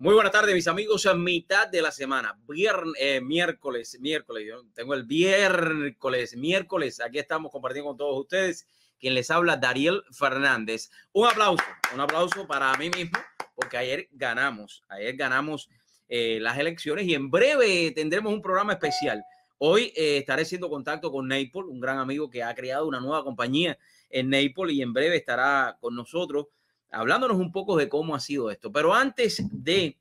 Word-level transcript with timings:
Muy 0.00 0.14
buenas 0.14 0.30
tardes, 0.30 0.54
mis 0.54 0.68
amigos. 0.68 1.06
A 1.06 1.14
mitad 1.14 1.66
de 1.66 1.82
la 1.82 1.90
semana, 1.90 2.38
viernes, 2.46 2.94
eh, 3.00 3.20
miércoles, 3.20 3.98
miércoles. 3.98 4.44
Yo 4.46 4.62
tengo 4.72 4.94
el 4.94 5.04
miércoles, 5.04 6.36
miércoles. 6.36 7.00
Aquí 7.00 7.18
estamos 7.18 7.50
compartiendo 7.50 7.88
con 7.88 7.96
todos 7.96 8.20
ustedes. 8.20 8.68
Quien 9.00 9.14
les 9.14 9.28
habla, 9.28 9.56
Dariel 9.56 10.04
Fernández. 10.12 10.88
Un 11.10 11.26
aplauso, 11.26 11.64
un 11.92 11.98
aplauso 11.98 12.46
para 12.46 12.72
mí 12.76 12.90
mismo, 12.90 13.18
porque 13.56 13.76
ayer 13.76 14.08
ganamos, 14.12 14.84
ayer 14.88 15.16
ganamos 15.16 15.68
eh, 16.08 16.38
las 16.40 16.56
elecciones 16.58 17.04
y 17.04 17.14
en 17.14 17.28
breve 17.28 17.90
tendremos 17.90 18.32
un 18.32 18.40
programa 18.40 18.74
especial. 18.74 19.24
Hoy 19.58 19.92
eh, 19.96 20.18
estaré 20.18 20.42
haciendo 20.42 20.70
contacto 20.70 21.10
con 21.10 21.26
Naples, 21.26 21.66
un 21.66 21.80
gran 21.80 21.98
amigo 21.98 22.30
que 22.30 22.44
ha 22.44 22.54
creado 22.54 22.86
una 22.86 23.00
nueva 23.00 23.24
compañía 23.24 23.76
en 24.10 24.30
Naples 24.30 24.76
y 24.76 24.80
en 24.82 24.92
breve 24.92 25.16
estará 25.16 25.76
con 25.80 25.96
nosotros 25.96 26.46
hablándonos 26.90 27.38
un 27.38 27.52
poco 27.52 27.76
de 27.76 27.88
cómo 27.88 28.14
ha 28.14 28.20
sido 28.20 28.50
esto. 28.50 28.72
Pero 28.72 28.94
antes 28.94 29.42
de 29.50 29.98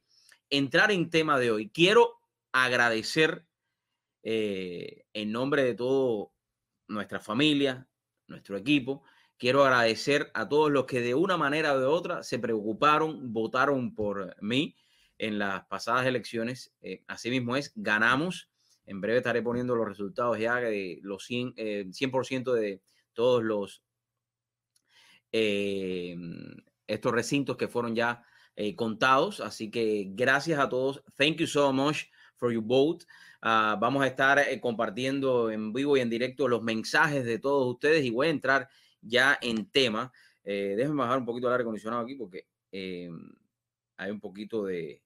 entrar 0.50 0.92
en 0.92 1.10
tema 1.10 1.40
de 1.40 1.52
hoy, 1.52 1.70
quiero 1.70 2.20
agradecer 2.52 3.45
eh, 4.23 5.05
en 5.14 5.31
nombre 5.31 5.64
de 5.64 5.73
toda 5.73 6.30
nuestra 6.88 7.20
familia, 7.20 7.88
nuestro 8.28 8.58
equipo, 8.58 9.04
quiero 9.38 9.64
agradecer 9.64 10.31
a 10.34 10.48
todos 10.48 10.72
los 10.72 10.86
que 10.86 11.02
de 11.02 11.16
una 11.16 11.38
manera 11.38 11.73
o 11.73 11.80
de 11.80 11.86
otra 11.86 12.23
se 12.23 12.40
preocuparon, 12.40 13.31
votaron 13.34 13.94
por 13.94 14.36
mí 14.42 14.76
en 15.17 15.40
las 15.40 15.66
pasadas 15.67 16.06
elecciones. 16.06 16.73
Eh, 16.81 17.04
así 17.08 17.30
mismo 17.30 17.56
es, 17.56 17.72
ganamos. 17.76 18.50
En 18.86 19.02
breve 19.02 19.17
estaré 19.17 19.42
poniendo 19.42 19.76
los 19.76 19.88
resultados 19.88 20.40
ya 20.40 20.56
de 20.56 21.00
los 21.04 21.26
100, 21.26 21.54
eh, 21.58 21.86
100% 21.92 22.54
de 22.54 22.81
todos 23.14 23.44
los 23.44 23.84
eh, 25.31 26.16
estos 26.88 27.12
recintos 27.12 27.58
que 27.58 27.68
fueron 27.68 27.96
ya 27.96 28.23
eh, 28.55 28.76
contados. 28.76 29.40
Así 29.40 29.70
que 29.70 30.08
gracias 30.16 30.59
a 30.59 30.68
todos. 30.68 31.04
Thank 31.16 31.38
you 31.38 31.48
so 31.48 31.72
much 31.72 32.05
for 32.38 32.52
your 32.52 32.64
vote. 32.64 33.05
Uh, 33.44 33.78
vamos 33.80 34.03
a 34.03 34.08
estar 34.08 34.39
eh, 34.39 34.59
compartiendo 34.59 35.52
en 35.52 35.72
vivo 35.72 35.95
y 35.95 36.00
en 36.00 36.09
directo 36.09 36.48
los 36.48 36.64
mensajes 36.64 37.23
de 37.23 37.38
todos 37.38 37.67
ustedes 37.67 38.03
y 38.03 38.09
voy 38.09 38.28
a 38.28 38.31
entrar 38.31 38.70
ya 39.00 39.38
en 39.42 39.70
tema. 39.70 40.11
Eh, 40.44 40.73
déjenme 40.76 40.98
bajar 40.98 41.20
un 41.20 41.26
poquito 41.26 41.48
el 41.48 41.53
aire 41.53 41.61
acondicionado 41.61 42.02
aquí 42.02 42.16
porque 42.16 42.48
hay 43.98 44.11
un 44.11 44.20
poquito 44.20 44.66
de... 44.66 45.04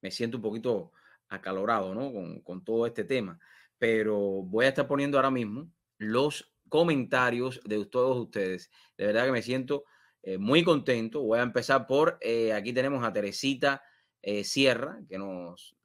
Me 0.00 0.10
siento 0.10 0.36
un 0.36 0.42
poquito 0.42 0.92
acalorado, 1.28 1.94
¿no? 1.94 2.12
Con, 2.12 2.40
con 2.40 2.64
todo 2.64 2.86
este 2.86 3.04
tema. 3.04 3.38
Pero 3.78 4.18
voy 4.18 4.66
a 4.66 4.68
estar 4.68 4.86
poniendo 4.86 5.18
ahora 5.18 5.30
mismo 5.30 5.70
los 5.98 6.54
comentarios 6.68 7.60
de 7.64 7.84
todos 7.84 8.16
ustedes. 8.16 8.70
De 8.96 9.06
verdad 9.06 9.26
que 9.26 9.32
me 9.32 9.42
siento 9.42 9.84
eh, 10.22 10.38
muy 10.38 10.62
contento. 10.62 11.22
Voy 11.22 11.38
a 11.38 11.42
empezar 11.42 11.86
por, 11.86 12.18
eh, 12.20 12.52
aquí 12.52 12.72
tenemos 12.72 13.04
a 13.04 13.12
Teresita 13.12 13.82
eh, 14.20 14.44
Sierra, 14.44 15.00
que 15.08 15.18
nos, 15.18 15.76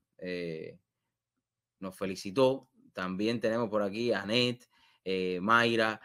nos 1.80 1.98
felicitó. 1.98 2.68
También 2.94 3.40
tenemos 3.40 3.70
por 3.70 3.82
aquí 3.82 4.12
a 4.12 4.22
Anet, 4.22 4.68
Mayra, 5.42 6.02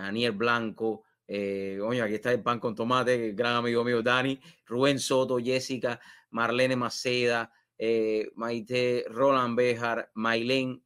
Aniel 0.00 0.32
Blanco. 0.32 1.04
Oye, 1.28 2.02
aquí 2.02 2.14
está 2.14 2.32
el 2.32 2.42
pan 2.42 2.58
con 2.58 2.74
tomate, 2.74 3.32
gran 3.32 3.56
amigo 3.56 3.84
mío 3.84 4.02
Dani, 4.02 4.40
Rubén 4.66 4.98
Soto, 4.98 5.38
Jessica, 5.38 6.00
Marlene 6.30 6.76
Maceda, 6.76 7.52
Maite 8.34 9.04
Roland 9.08 9.56
Bejar, 9.56 10.10
Mailén 10.14 10.82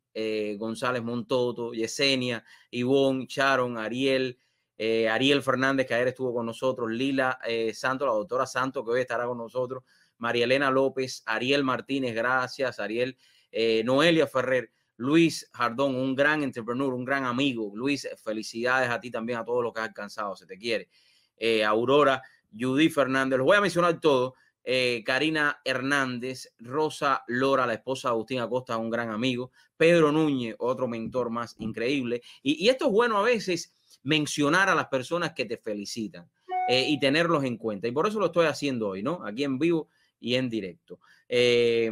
González 0.58 1.02
Montoto, 1.02 1.72
Yesenia, 1.72 2.44
Ivonne, 2.70 3.26
Sharon, 3.28 3.78
Ariel, 3.78 4.38
eh, 4.82 5.10
Ariel 5.10 5.42
Fernández, 5.42 5.86
que 5.86 5.92
ayer 5.92 6.08
estuvo 6.08 6.32
con 6.32 6.46
nosotros, 6.46 6.90
Lila 6.90 7.38
eh, 7.46 7.74
Santos, 7.74 8.08
la 8.08 8.14
doctora 8.14 8.46
Santos, 8.46 8.82
que 8.82 8.90
hoy 8.90 9.00
estará 9.02 9.26
con 9.26 9.36
nosotros, 9.36 9.84
María 10.16 10.44
Elena 10.44 10.70
López, 10.70 11.22
Ariel 11.26 11.64
Martínez, 11.64 12.14
gracias, 12.14 12.80
Ariel, 12.80 13.14
eh, 13.52 13.82
Noelia 13.84 14.26
Ferrer, 14.26 14.72
Luis 14.96 15.50
Jardón, 15.52 15.96
un 15.96 16.14
gran 16.14 16.42
entrepreneur, 16.42 16.94
un 16.94 17.04
gran 17.04 17.26
amigo. 17.26 17.70
Luis, 17.74 18.08
felicidades 18.24 18.88
a 18.88 18.98
ti 18.98 19.10
también, 19.10 19.40
a 19.40 19.44
todos 19.44 19.62
los 19.62 19.74
que 19.74 19.80
has 19.80 19.88
alcanzado, 19.88 20.34
se 20.34 20.46
te 20.46 20.56
quiere. 20.56 20.88
Aurora, 21.66 22.22
Judy 22.58 22.88
Fernández, 22.88 23.36
los 23.36 23.44
voy 23.44 23.58
a 23.58 23.60
mencionar 23.60 24.00
todos. 24.00 24.32
Karina 25.04 25.60
Hernández, 25.62 26.54
Rosa 26.58 27.22
Lora, 27.28 27.66
la 27.66 27.74
esposa 27.74 28.08
de 28.08 28.12
Agustín 28.12 28.40
Acosta, 28.40 28.78
un 28.78 28.88
gran 28.88 29.10
amigo. 29.10 29.52
Pedro 29.76 30.10
Núñez, 30.10 30.54
otro 30.58 30.88
mentor 30.88 31.28
más 31.28 31.54
increíble. 31.58 32.22
Y, 32.42 32.64
y 32.64 32.70
esto 32.70 32.86
es 32.86 32.92
bueno 32.92 33.18
a 33.18 33.22
veces 33.22 33.74
mencionar 34.02 34.68
a 34.68 34.74
las 34.74 34.86
personas 34.86 35.32
que 35.32 35.44
te 35.44 35.56
felicitan 35.56 36.28
eh, 36.68 36.86
y 36.88 36.98
tenerlos 37.00 37.44
en 37.44 37.56
cuenta. 37.56 37.88
Y 37.88 37.92
por 37.92 38.06
eso 38.06 38.18
lo 38.18 38.26
estoy 38.26 38.46
haciendo 38.46 38.88
hoy, 38.88 39.02
¿no? 39.02 39.24
Aquí 39.24 39.44
en 39.44 39.58
vivo 39.58 39.88
y 40.18 40.34
en 40.34 40.48
directo. 40.48 41.00
Eh, 41.28 41.90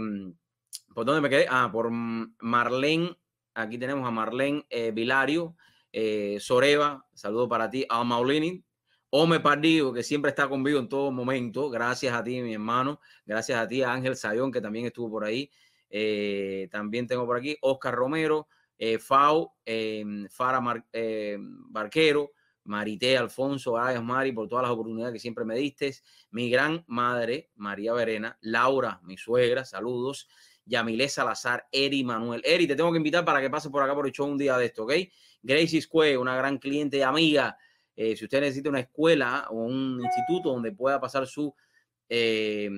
¿Por 0.94 1.04
dónde 1.04 1.20
me 1.20 1.30
quedé? 1.30 1.46
Ah, 1.48 1.68
por 1.70 1.90
Marlene. 1.90 3.16
Aquí 3.54 3.78
tenemos 3.78 4.06
a 4.06 4.10
Marlene 4.10 4.64
eh, 4.70 4.92
Vilario, 4.92 5.56
eh, 5.92 6.38
Soreva, 6.40 7.04
saludo 7.14 7.48
para 7.48 7.68
ti, 7.68 7.84
a 7.88 8.04
Maulini, 8.04 8.62
Ome 9.10 9.40
Pardigo, 9.40 9.92
que 9.92 10.02
siempre 10.02 10.30
está 10.30 10.48
conmigo 10.48 10.78
en 10.78 10.88
todo 10.88 11.10
momento. 11.10 11.70
Gracias 11.70 12.14
a 12.14 12.22
ti, 12.22 12.42
mi 12.42 12.54
hermano. 12.54 13.00
Gracias 13.24 13.58
a 13.58 13.66
ti, 13.66 13.82
a 13.82 13.92
Ángel 13.92 14.16
Sayón, 14.16 14.52
que 14.52 14.60
también 14.60 14.86
estuvo 14.86 15.10
por 15.10 15.24
ahí. 15.24 15.50
Eh, 15.88 16.68
también 16.70 17.06
tengo 17.06 17.24
por 17.24 17.38
aquí 17.38 17.56
Oscar 17.62 17.94
Romero, 17.94 18.48
eh, 18.78 18.98
Fau, 18.98 19.54
eh, 19.64 20.04
Fara 20.30 20.60
Mar, 20.60 20.86
eh, 20.92 21.36
Barquero, 21.40 22.32
Marité 22.64 23.16
Alfonso, 23.16 23.72
gracias 23.72 24.02
Mari 24.02 24.32
por 24.32 24.46
todas 24.46 24.62
las 24.62 24.70
oportunidades 24.70 25.14
que 25.14 25.18
siempre 25.18 25.44
me 25.44 25.56
diste. 25.56 25.94
Mi 26.30 26.50
gran 26.50 26.84
madre, 26.86 27.50
María 27.56 27.92
Verena, 27.94 28.38
Laura, 28.42 29.00
mi 29.02 29.16
suegra, 29.16 29.64
saludos. 29.64 30.28
Yamilé 30.68 31.08
Salazar, 31.08 31.66
Eri 31.72 32.04
Manuel. 32.04 32.42
Eri, 32.44 32.66
te 32.66 32.76
tengo 32.76 32.92
que 32.92 32.98
invitar 32.98 33.24
para 33.24 33.40
que 33.40 33.48
pases 33.48 33.70
por 33.70 33.82
acá 33.82 33.94
por 33.94 34.06
el 34.06 34.12
show 34.12 34.28
un 34.28 34.36
día 34.36 34.56
de 34.58 34.66
esto, 34.66 34.84
¿ok? 34.84 34.92
Gracie 35.42 35.80
Square, 35.80 36.18
una 36.18 36.36
gran 36.36 36.58
cliente 36.58 36.98
y 36.98 37.02
amiga. 37.02 37.56
Eh, 37.96 38.14
si 38.14 38.24
usted 38.24 38.40
necesita 38.40 38.68
una 38.68 38.80
escuela 38.80 39.46
o 39.50 39.54
un 39.54 40.00
instituto 40.04 40.50
donde 40.50 40.72
pueda 40.72 41.00
pasar 41.00 41.26
su 41.26 41.54
eh, 42.08 42.70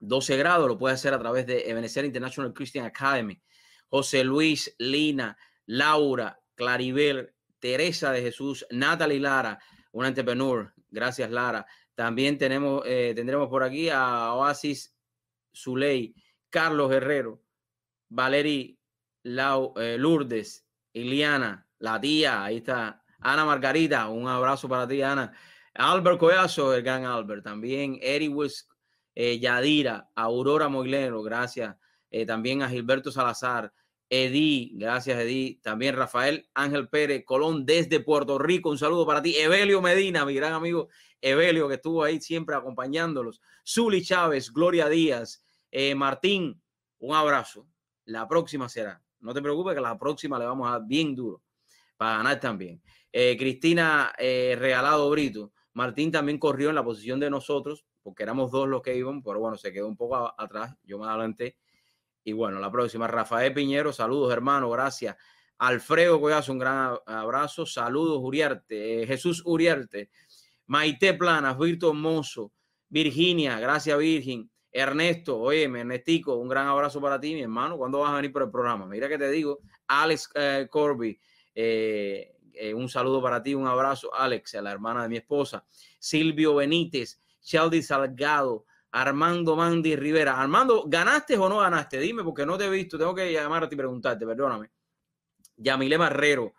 12 0.00 0.36
grado, 0.36 0.66
lo 0.66 0.76
puede 0.76 0.94
hacer 0.94 1.14
a 1.14 1.18
través 1.18 1.46
de 1.46 1.70
Ebenezer 1.70 2.04
International 2.04 2.52
Christian 2.52 2.86
Academy. 2.86 3.40
José 3.90 4.24
Luis, 4.24 4.74
Lina, 4.78 5.36
Laura, 5.66 6.40
Claribel, 6.54 7.34
Teresa 7.58 8.12
de 8.12 8.22
Jesús, 8.22 8.66
Natalie 8.70 9.20
Lara, 9.20 9.58
una 9.92 10.08
entrepreneur. 10.08 10.72
Gracias, 10.88 11.30
Lara. 11.30 11.66
También 11.94 12.38
tenemos, 12.38 12.82
eh, 12.86 13.12
tendremos 13.14 13.48
por 13.48 13.62
aquí 13.62 13.90
a 13.90 14.32
Oasis 14.34 14.96
Zuley, 15.54 16.14
Carlos 16.48 16.90
Herrero, 16.92 17.42
Valerie 18.08 18.78
eh, 19.24 19.96
Lourdes, 19.98 20.66
Iliana, 20.92 21.66
la 21.78 22.00
tía, 22.00 22.44
ahí 22.44 22.58
está, 22.58 23.02
Ana 23.20 23.44
Margarita, 23.44 24.08
un 24.08 24.28
abrazo 24.28 24.68
para 24.68 24.88
ti, 24.88 25.02
Ana. 25.02 25.32
Albert 25.74 26.18
Collazo, 26.18 26.74
el 26.74 26.82
gran 26.82 27.04
Albert, 27.04 27.44
también 27.44 27.98
Eric 28.00 28.32
eh, 29.14 29.38
Yadira, 29.38 30.10
Aurora 30.14 30.68
Moilero, 30.68 31.22
gracias. 31.22 31.76
Eh, 32.10 32.26
también 32.26 32.62
a 32.62 32.68
Gilberto 32.68 33.10
Salazar, 33.12 33.72
Edi, 34.08 34.72
gracias 34.74 35.20
Edi, 35.20 35.60
también 35.62 35.94
Rafael 35.94 36.48
Ángel 36.54 36.88
Pérez, 36.88 37.24
Colón 37.24 37.64
desde 37.64 38.00
Puerto 38.00 38.38
Rico, 38.38 38.70
un 38.70 38.78
saludo 38.78 39.06
para 39.06 39.22
ti, 39.22 39.36
Evelio 39.36 39.80
Medina, 39.80 40.24
mi 40.24 40.34
gran 40.34 40.52
amigo 40.52 40.88
Evelio, 41.20 41.68
que 41.68 41.74
estuvo 41.74 42.02
ahí 42.02 42.20
siempre 42.20 42.56
acompañándolos, 42.56 43.40
Zuli 43.64 44.02
Chávez, 44.02 44.52
Gloria 44.52 44.88
Díaz, 44.88 45.44
eh, 45.70 45.94
Martín, 45.94 46.60
un 46.98 47.14
abrazo. 47.14 47.66
La 48.04 48.26
próxima 48.26 48.68
será. 48.68 49.02
No 49.20 49.34
te 49.34 49.42
preocupes 49.42 49.74
que 49.74 49.80
la 49.80 49.98
próxima 49.98 50.38
le 50.38 50.46
vamos 50.46 50.68
a 50.68 50.72
dar 50.72 50.82
bien 50.86 51.14
duro 51.14 51.42
para 51.96 52.16
ganar 52.18 52.40
también. 52.40 52.82
Eh, 53.12 53.36
Cristina 53.38 54.12
eh, 54.18 54.56
Regalado 54.58 55.10
Brito. 55.10 55.52
Martín 55.74 56.10
también 56.10 56.38
corrió 56.38 56.70
en 56.70 56.74
la 56.74 56.84
posición 56.84 57.20
de 57.20 57.30
nosotros, 57.30 57.84
porque 58.02 58.22
éramos 58.22 58.50
dos 58.50 58.68
los 58.68 58.82
que 58.82 58.96
iban, 58.96 59.22
pero 59.22 59.38
bueno, 59.38 59.56
se 59.56 59.72
quedó 59.72 59.86
un 59.86 59.96
poco 59.96 60.34
atrás. 60.36 60.74
Yo 60.82 60.98
me 60.98 61.06
adelanté. 61.06 61.56
Y 62.24 62.32
bueno, 62.32 62.60
la 62.60 62.70
próxima. 62.70 63.06
Rafael 63.06 63.52
Piñero, 63.52 63.92
saludos, 63.92 64.32
hermano, 64.32 64.70
gracias. 64.70 65.16
Alfredo 65.58 66.20
Collazo, 66.20 66.52
un 66.52 66.58
gran 66.58 66.96
abrazo. 67.06 67.66
Saludos, 67.66 68.18
Uriarte. 68.22 69.02
Eh, 69.02 69.06
Jesús 69.06 69.42
Uriarte. 69.44 70.10
Maite 70.66 71.14
Planas, 71.14 71.58
Virto 71.58 71.92
Mozo. 71.92 72.52
Virginia, 72.88 73.58
gracias, 73.60 73.98
Virgin. 73.98 74.50
Ernesto, 74.72 75.38
oye, 75.38 75.64
Ernestico, 75.64 76.36
un 76.36 76.48
gran 76.48 76.68
abrazo 76.68 77.00
para 77.00 77.20
ti, 77.20 77.34
mi 77.34 77.42
hermano. 77.42 77.76
¿Cuándo 77.76 78.00
vas 78.00 78.12
a 78.12 78.16
venir 78.16 78.32
por 78.32 78.42
el 78.42 78.50
programa? 78.50 78.86
Mira 78.86 79.08
que 79.08 79.18
te 79.18 79.30
digo, 79.30 79.60
Alex 79.88 80.30
eh, 80.34 80.68
Corby, 80.70 81.18
eh, 81.54 82.36
un 82.74 82.88
saludo 82.88 83.20
para 83.20 83.42
ti, 83.42 83.54
un 83.54 83.66
abrazo, 83.66 84.14
Alex, 84.14 84.54
a 84.54 84.62
la 84.62 84.70
hermana 84.70 85.02
de 85.02 85.08
mi 85.08 85.16
esposa, 85.16 85.64
Silvio 85.98 86.54
Benítez, 86.56 87.20
Sheldy 87.42 87.82
Salgado, 87.82 88.64
Armando 88.92 89.56
Mandy 89.56 89.96
Rivera. 89.96 90.40
Armando, 90.40 90.84
¿ganaste 90.86 91.36
o 91.36 91.48
no 91.48 91.58
ganaste? 91.58 91.98
Dime, 91.98 92.24
porque 92.24 92.44
no 92.44 92.58
te 92.58 92.66
he 92.66 92.70
visto, 92.70 92.98
tengo 92.98 93.14
que 93.14 93.32
llamarte 93.32 93.74
y 93.74 93.78
preguntarte, 93.78 94.26
perdóname. 94.26 94.70
Yamile 95.56 95.98
Marrero, 95.98 96.54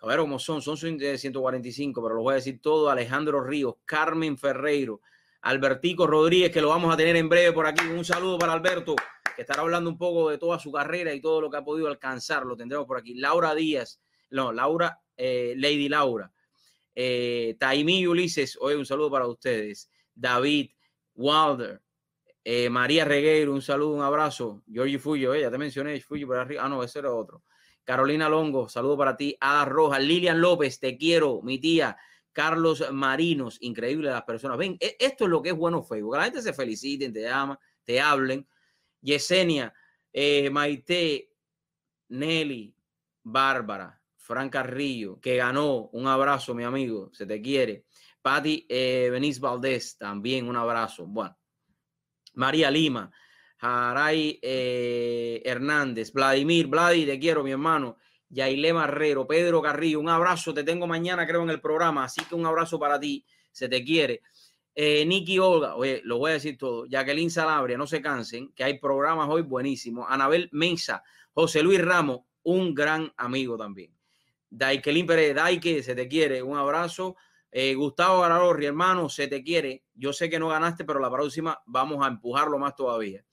a 0.00 0.06
ver 0.06 0.20
cómo 0.20 0.38
son, 0.38 0.62
son 0.62 0.76
145, 0.76 2.02
pero 2.02 2.14
los 2.14 2.24
voy 2.24 2.32
a 2.32 2.36
decir 2.36 2.60
todo. 2.60 2.88
Alejandro 2.88 3.42
Ríos, 3.42 3.76
Carmen 3.84 4.38
Ferreiro, 4.38 5.00
Albertico 5.42 6.06
Rodríguez, 6.06 6.50
que 6.50 6.60
lo 6.60 6.68
vamos 6.68 6.92
a 6.92 6.96
tener 6.96 7.16
en 7.16 7.28
breve 7.28 7.52
por 7.52 7.66
aquí. 7.66 7.84
Un 7.86 8.04
saludo 8.04 8.38
para 8.38 8.52
Alberto, 8.52 8.96
que 9.36 9.42
estará 9.42 9.62
hablando 9.62 9.90
un 9.90 9.98
poco 9.98 10.30
de 10.30 10.38
toda 10.38 10.58
su 10.58 10.72
carrera 10.72 11.12
y 11.12 11.20
todo 11.20 11.40
lo 11.40 11.50
que 11.50 11.56
ha 11.58 11.64
podido 11.64 11.88
alcanzar. 11.88 12.46
Lo 12.46 12.56
tendremos 12.56 12.86
por 12.86 12.98
aquí. 12.98 13.14
Laura 13.14 13.54
Díaz, 13.54 14.00
no, 14.30 14.52
Laura, 14.52 15.00
eh, 15.16 15.54
Lady 15.56 15.88
Laura. 15.88 16.32
Eh, 16.94 17.56
Taimí 17.58 18.06
Ulises, 18.06 18.56
hoy 18.60 18.74
un 18.74 18.86
saludo 18.86 19.10
para 19.10 19.26
ustedes. 19.26 19.90
David, 20.14 20.70
Wilder, 21.18 21.82
eh, 22.44 22.70
María 22.70 23.04
Regueiro, 23.04 23.52
un 23.52 23.60
saludo, 23.60 23.90
un 23.90 24.02
abrazo. 24.02 24.62
Georgie 24.70 25.00
Fuyo, 25.00 25.34
ya 25.34 25.50
te 25.50 25.58
mencioné, 25.58 26.00
Fuyo 26.00 26.28
por 26.28 26.36
arriba. 26.38 26.62
Ah, 26.64 26.68
no, 26.68 26.82
ese 26.82 27.00
era 27.00 27.12
otro. 27.12 27.42
Carolina 27.82 28.28
Longo, 28.28 28.68
saludo 28.68 28.96
para 28.96 29.16
ti. 29.16 29.36
Ada 29.40 29.64
Rojas, 29.64 30.00
Lilian 30.00 30.40
López, 30.40 30.78
te 30.78 30.96
quiero, 30.96 31.42
mi 31.42 31.58
tía. 31.58 31.96
Carlos 32.32 32.84
Marinos, 32.92 33.58
increíble 33.62 34.10
las 34.10 34.22
personas. 34.22 34.58
Ven, 34.58 34.76
e, 34.78 34.96
esto 35.00 35.24
es 35.24 35.30
lo 35.30 35.42
que 35.42 35.50
es 35.50 35.56
bueno 35.56 35.82
Facebook. 35.82 36.16
La 36.16 36.24
gente 36.24 36.40
se 36.40 36.52
feliciten, 36.52 37.12
te 37.12 37.22
llama, 37.22 37.58
te 37.82 38.00
hablen. 38.00 38.46
Yesenia, 39.00 39.74
eh, 40.12 40.48
Maite, 40.50 41.32
Nelly, 42.10 42.74
Bárbara, 43.24 44.00
Fran 44.16 44.50
Carrillo, 44.50 45.18
que 45.20 45.36
ganó. 45.36 45.88
Un 45.92 46.06
abrazo, 46.06 46.54
mi 46.54 46.62
amigo, 46.62 47.10
se 47.12 47.26
te 47.26 47.42
quiere. 47.42 47.86
Patti 48.22 48.66
eh, 48.68 49.10
Valdés, 49.40 49.96
también 49.96 50.48
un 50.48 50.56
abrazo. 50.56 51.06
Bueno, 51.06 51.36
María 52.34 52.70
Lima, 52.70 53.10
Jaray 53.58 54.38
eh, 54.42 55.42
Hernández, 55.44 56.12
Vladimir, 56.12 56.66
Vladi, 56.66 57.06
te 57.06 57.18
quiero, 57.18 57.42
mi 57.42 57.50
hermano. 57.50 57.98
Yaile 58.30 58.74
Marrero, 58.74 59.26
Pedro 59.26 59.62
Carrillo, 59.62 60.00
un 60.00 60.08
abrazo, 60.08 60.52
te 60.52 60.62
tengo 60.62 60.86
mañana, 60.86 61.26
creo, 61.26 61.42
en 61.42 61.50
el 61.50 61.60
programa, 61.60 62.04
así 62.04 62.22
que 62.24 62.34
un 62.34 62.44
abrazo 62.44 62.78
para 62.78 63.00
ti, 63.00 63.24
se 63.50 63.68
te 63.68 63.82
quiere. 63.82 64.20
Eh, 64.74 65.04
Nicky 65.06 65.38
Olga, 65.38 65.74
oye, 65.74 66.02
lo 66.04 66.18
voy 66.18 66.30
a 66.30 66.34
decir 66.34 66.56
todo. 66.58 66.86
Jacqueline 66.86 67.30
Salabria, 67.30 67.76
no 67.76 67.86
se 67.86 68.02
cansen, 68.02 68.52
que 68.52 68.64
hay 68.64 68.78
programas 68.78 69.28
hoy 69.30 69.42
buenísimos. 69.42 70.06
Anabel 70.08 70.48
Mensa, 70.52 71.02
José 71.32 71.62
Luis 71.62 71.82
Ramos, 71.82 72.20
un 72.42 72.74
gran 72.74 73.12
amigo 73.16 73.56
también. 73.56 73.92
Daikelin 74.50 75.06
Pérez, 75.06 75.34
Daike, 75.34 75.82
se 75.82 75.94
te 75.94 76.06
quiere, 76.06 76.42
un 76.42 76.56
abrazo. 76.56 77.16
Eh, 77.50 77.74
Gustavo 77.74 78.20
Gararorri, 78.20 78.66
hermano, 78.66 79.08
se 79.08 79.26
te 79.26 79.42
quiere. 79.42 79.84
Yo 79.94 80.12
sé 80.12 80.28
que 80.28 80.38
no 80.38 80.48
ganaste, 80.48 80.84
pero 80.84 81.00
la 81.00 81.10
próxima 81.10 81.60
vamos 81.66 82.04
a 82.04 82.08
empujarlo 82.08 82.58
más 82.58 82.76
todavía. 82.76 83.24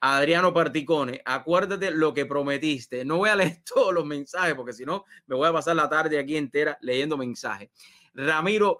Adriano 0.00 0.52
Particone, 0.52 1.22
acuérdate 1.24 1.90
lo 1.90 2.12
que 2.12 2.26
prometiste. 2.26 3.04
No 3.04 3.16
voy 3.16 3.30
a 3.30 3.36
leer 3.36 3.62
todos 3.74 3.94
los 3.94 4.04
mensajes 4.04 4.54
porque 4.54 4.72
si 4.72 4.84
no 4.84 5.04
me 5.26 5.36
voy 5.36 5.48
a 5.48 5.52
pasar 5.52 5.76
la 5.76 5.88
tarde 5.88 6.18
aquí 6.18 6.36
entera 6.36 6.76
leyendo 6.82 7.16
mensajes. 7.16 7.70
Ramiro 8.14 8.78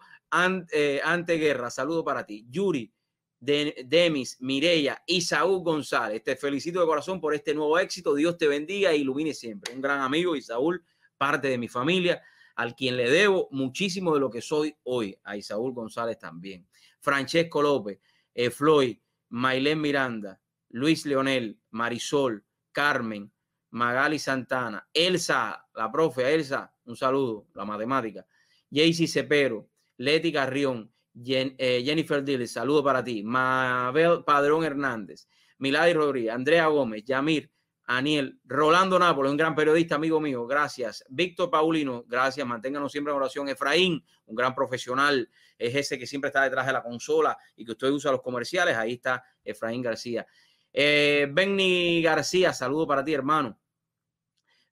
eh, 0.73 1.01
Anteguerra, 1.03 1.71
saludo 1.71 2.05
para 2.05 2.27
ti. 2.27 2.47
Yuri, 2.51 2.93
Demis, 3.39 4.37
Mireya 4.41 5.03
y 5.07 5.21
Saúl 5.21 5.63
González, 5.63 6.23
te 6.23 6.37
felicito 6.37 6.81
de 6.81 6.87
corazón 6.87 7.21
por 7.21 7.35
este 7.35 7.55
nuevo 7.55 7.79
éxito. 7.79 8.15
Dios 8.15 8.37
te 8.37 8.49
bendiga 8.49 8.91
e 8.91 8.99
ilumine 8.99 9.33
siempre. 9.33 9.75
Un 9.75 9.81
gran 9.81 10.01
amigo 10.01 10.37
y 10.37 10.43
Saúl, 10.43 10.85
parte 11.17 11.49
de 11.49 11.57
mi 11.57 11.69
familia 11.69 12.23
al 12.57 12.75
quien 12.75 12.97
le 12.97 13.09
debo 13.11 13.49
muchísimo 13.53 14.15
de 14.15 14.21
lo 14.21 14.31
que 14.31 14.41
soy 14.41 14.75
hoy, 14.85 15.17
a 15.25 15.37
Isaúl 15.37 15.73
González 15.73 16.19
también, 16.19 16.67
Francesco 17.01 17.63
López, 17.63 18.01
eh, 18.35 18.51
Floyd, 18.51 18.97
Mailén 19.29 19.81
Miranda, 19.81 20.41
Luis 20.71 21.07
Leonel, 21.07 21.59
Marisol, 21.71 22.45
Carmen, 22.73 23.31
Magali 23.71 24.19
Santana, 24.19 24.89
Elsa, 24.93 25.67
la 25.75 25.93
profe 25.93 26.35
Elsa, 26.35 26.75
un 26.87 26.97
saludo, 26.97 27.47
la 27.55 27.65
matemática, 27.65 28.27
Jaycee 28.71 29.07
Cepero, 29.07 29.69
Leti 29.99 30.33
Carrión, 30.33 30.93
eh, 31.25 31.83
Jennifer 31.85 32.25
Dillis, 32.25 32.53
saludo 32.53 32.83
para 32.83 33.05
ti, 33.05 33.23
Mabel 33.23 34.25
Padrón 34.25 34.65
Hernández, 34.65 35.29
Milady 35.59 35.93
Rodríguez, 35.93 36.33
Andrea 36.33 36.67
Gómez, 36.69 37.05
Yamir, 37.05 37.51
Aniel, 37.87 38.41
Rolando 38.45 38.99
Nápoles, 38.99 39.31
un 39.31 39.37
gran 39.37 39.55
periodista, 39.55 39.95
amigo 39.95 40.21
mío, 40.21 40.45
gracias. 40.47 41.05
Víctor 41.09 41.51
Paulino, 41.51 42.05
gracias, 42.09 42.45
manténganos 42.47 42.91
siempre 42.91 43.13
en 43.13 43.19
oración. 43.19 43.49
Efraín, 43.49 44.05
un 44.27 44.35
gran 44.35 44.55
profesional, 44.55 45.31
es 45.57 45.75
ese 45.75 45.99
que 45.99 46.07
siempre 46.07 46.29
está 46.29 46.43
detrás 46.43 46.67
de 46.67 46.73
la 46.73 46.83
consola 46.83 47.39
y 47.55 47.65
que 47.65 47.73
usted 47.73 47.89
usa 47.89 48.11
los 48.11 48.23
comerciales, 48.23 48.77
ahí 48.77 48.95
está 48.95 49.23
Efraín 49.45 49.83
García. 49.83 50.27
Eh, 50.73 51.29
Benny 51.31 52.03
García, 52.03 52.53
saludo 52.53 52.89
para 52.89 53.05
ti, 53.05 53.15
hermano. 53.15 53.59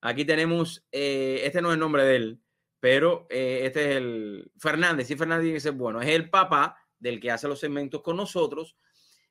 Aquí 0.01 0.25
tenemos, 0.25 0.85
eh, 0.91 1.41
este 1.45 1.63
no 1.63 1.69
es 1.69 1.75
el 1.75 1.81
nombre 1.81 2.05
de 2.05 2.17
él, 2.17 2.41
pero 2.81 3.27
eh, 3.31 3.61
este 3.63 3.91
es 3.91 3.97
el 3.97 4.53
Fernández, 4.59 5.07
sí, 5.07 5.17
Fernández 5.17 5.63
tiene 5.63 5.79
bueno, 5.79 6.03
es 6.03 6.09
el 6.09 6.29
papá 6.29 6.77
del 6.99 7.21
que 7.21 7.31
hace 7.31 7.47
los 7.47 7.61
segmentos 7.61 8.03
con 8.03 8.17
nosotros 8.17 8.77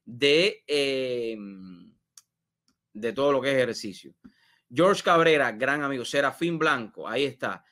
de 0.05 0.63
de 2.93 3.13
todo 3.13 3.31
lo 3.31 3.41
que 3.41 3.49
es 3.49 3.55
ejercicio. 3.55 4.13
George 4.73 5.03
Cabrera, 5.03 5.51
gran 5.51 5.83
amigo. 5.83 6.03
Serafín 6.03 6.57
Blanco, 6.57 7.07
ahí 7.07 7.25
está. 7.25 7.63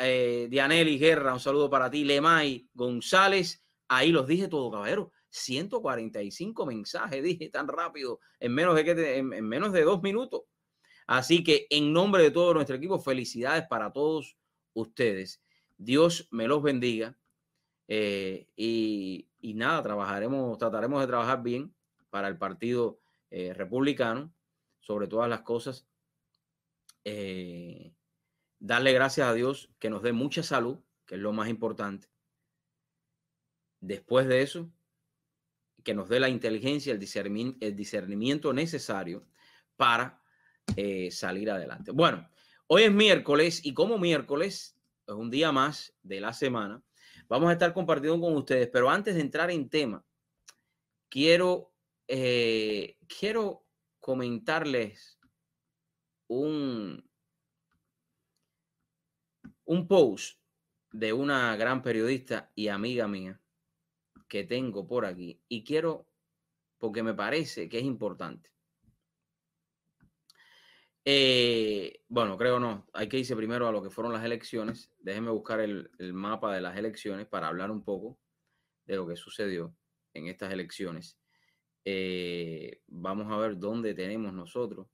Eh, 0.00 0.48
Dianelli 0.50 0.98
Guerra, 0.98 1.32
un 1.32 1.40
saludo 1.40 1.70
para 1.70 1.90
ti. 1.90 2.04
Lemay 2.04 2.68
González, 2.74 3.64
ahí 3.88 4.10
los 4.10 4.26
dije 4.26 4.48
todo, 4.48 4.70
caballero. 4.70 5.12
145 5.30 6.66
mensajes, 6.66 7.22
dije 7.22 7.50
tan 7.50 7.66
rápido, 7.68 8.20
en 8.38 8.54
menos 8.54 8.76
de, 8.76 8.84
que, 8.84 9.18
en, 9.18 9.28
menos 9.28 9.72
de 9.72 9.82
dos 9.82 10.02
minutos. 10.02 10.42
Así 11.06 11.44
que 11.44 11.66
en 11.70 11.92
nombre 11.92 12.22
de 12.22 12.30
todo 12.30 12.54
nuestro 12.54 12.76
equipo, 12.76 12.98
felicidades 12.98 13.64
para 13.68 13.92
todos 13.92 14.36
ustedes. 14.72 15.42
Dios 15.76 16.28
me 16.30 16.48
los 16.48 16.62
bendiga. 16.62 17.16
Eh, 17.86 18.48
y, 18.56 19.28
y, 19.40 19.54
nada, 19.54 19.82
trabajaremos, 19.82 20.56
trataremos 20.56 21.00
de 21.00 21.06
trabajar 21.06 21.42
bien 21.42 21.74
para 22.10 22.28
el 22.28 22.38
partido 22.38 22.98
eh, 23.30 23.52
republicano 23.52 24.33
sobre 24.84 25.08
todas 25.08 25.30
las 25.30 25.40
cosas, 25.40 25.86
eh, 27.04 27.94
darle 28.58 28.92
gracias 28.92 29.26
a 29.26 29.32
Dios 29.32 29.70
que 29.78 29.88
nos 29.88 30.02
dé 30.02 30.12
mucha 30.12 30.42
salud, 30.42 30.78
que 31.06 31.14
es 31.14 31.20
lo 31.22 31.32
más 31.32 31.48
importante. 31.48 32.08
Después 33.80 34.28
de 34.28 34.42
eso, 34.42 34.70
que 35.82 35.94
nos 35.94 36.10
dé 36.10 36.20
la 36.20 36.28
inteligencia, 36.28 36.92
el 36.92 36.98
discernimiento, 36.98 37.58
el 37.64 37.74
discernimiento 37.74 38.52
necesario 38.52 39.26
para 39.76 40.22
eh, 40.76 41.10
salir 41.10 41.50
adelante. 41.50 41.90
Bueno, 41.90 42.28
hoy 42.66 42.82
es 42.82 42.92
miércoles 42.92 43.64
y 43.64 43.72
como 43.72 43.98
miércoles 43.98 44.78
es 45.06 45.14
un 45.14 45.30
día 45.30 45.50
más 45.50 45.94
de 46.02 46.20
la 46.20 46.34
semana, 46.34 46.82
vamos 47.26 47.48
a 47.48 47.52
estar 47.54 47.72
compartiendo 47.72 48.20
con 48.20 48.36
ustedes, 48.36 48.68
pero 48.68 48.90
antes 48.90 49.14
de 49.14 49.22
entrar 49.22 49.50
en 49.50 49.70
tema, 49.70 50.04
quiero, 51.08 51.72
eh, 52.06 52.98
quiero 53.06 53.63
comentarles 54.04 55.18
un, 56.28 57.02
un 59.64 59.88
post 59.88 60.38
de 60.92 61.14
una 61.14 61.56
gran 61.56 61.80
periodista 61.80 62.52
y 62.54 62.68
amiga 62.68 63.08
mía 63.08 63.40
que 64.28 64.44
tengo 64.44 64.86
por 64.86 65.06
aquí 65.06 65.40
y 65.48 65.64
quiero, 65.64 66.06
porque 66.76 67.02
me 67.02 67.14
parece 67.14 67.66
que 67.66 67.78
es 67.78 67.84
importante. 67.84 68.52
Eh, 71.06 72.02
bueno, 72.06 72.36
creo 72.36 72.60
no, 72.60 72.86
hay 72.92 73.08
que 73.08 73.18
irse 73.18 73.34
primero 73.34 73.66
a 73.66 73.72
lo 73.72 73.82
que 73.82 73.88
fueron 73.88 74.12
las 74.12 74.24
elecciones. 74.24 74.92
Déjenme 74.98 75.30
buscar 75.30 75.60
el, 75.60 75.90
el 75.98 76.12
mapa 76.12 76.54
de 76.54 76.60
las 76.60 76.76
elecciones 76.76 77.26
para 77.26 77.48
hablar 77.48 77.70
un 77.70 77.82
poco 77.82 78.20
de 78.84 78.96
lo 78.96 79.06
que 79.06 79.16
sucedió 79.16 79.74
en 80.12 80.26
estas 80.26 80.52
elecciones. 80.52 81.18
Eh, 81.84 82.82
vamos 82.86 83.30
a 83.30 83.36
ver 83.36 83.58
dónde 83.58 83.94
tenemos 83.94 84.32
nosotros. 84.32 84.86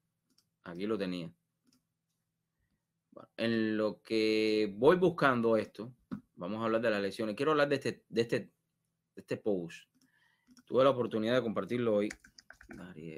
Aquí 0.64 0.86
lo 0.86 0.98
tenía. 0.98 1.32
en 3.36 3.76
lo 3.76 4.02
que 4.02 4.72
voy 4.76 4.96
buscando 4.96 5.56
esto, 5.56 5.92
vamos 6.34 6.60
a 6.60 6.64
hablar 6.64 6.80
de 6.80 6.90
las 6.90 6.98
elecciones. 7.00 7.36
Quiero 7.36 7.52
hablar 7.52 7.68
de 7.68 7.76
este, 7.76 8.04
de 8.08 8.20
este, 8.22 8.40
de 8.40 8.50
este 9.20 9.36
post. 9.36 9.88
Tuve 10.66 10.84
la 10.84 10.90
oportunidad 10.90 11.34
de 11.34 11.42
compartirlo 11.42 11.96
hoy. 11.96 12.08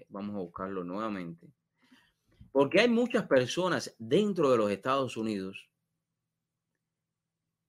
Vamos 0.09 0.37
a 0.37 0.39
buscarlo 0.39 0.85
nuevamente. 0.85 1.53
Porque 2.51 2.81
hay 2.81 2.89
muchas 2.89 3.27
personas 3.27 3.95
dentro 3.99 4.51
de 4.51 4.59
los 4.59 4.71
Estados 4.71 5.17
Unidos 5.17 5.69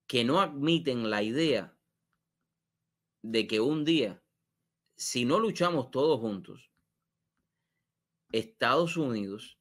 que 0.08 0.24
no 0.24 0.42
admiten 0.42 1.10
la 1.10 1.24
idea 1.24 1.76
de 3.22 3.48
que 3.48 3.60
un 3.60 3.86
día 3.86 4.23
si 5.04 5.26
no 5.26 5.38
luchamos 5.38 5.92
todos 5.92 6.20
juntos, 6.22 6.72
Estados 8.32 8.96
Unidos 8.96 9.60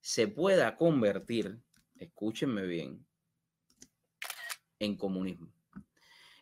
se 0.00 0.28
pueda 0.28 0.76
convertir, 0.76 1.60
escúchenme 1.96 2.62
bien, 2.62 3.04
en 4.78 4.96
comunismo. 4.96 5.52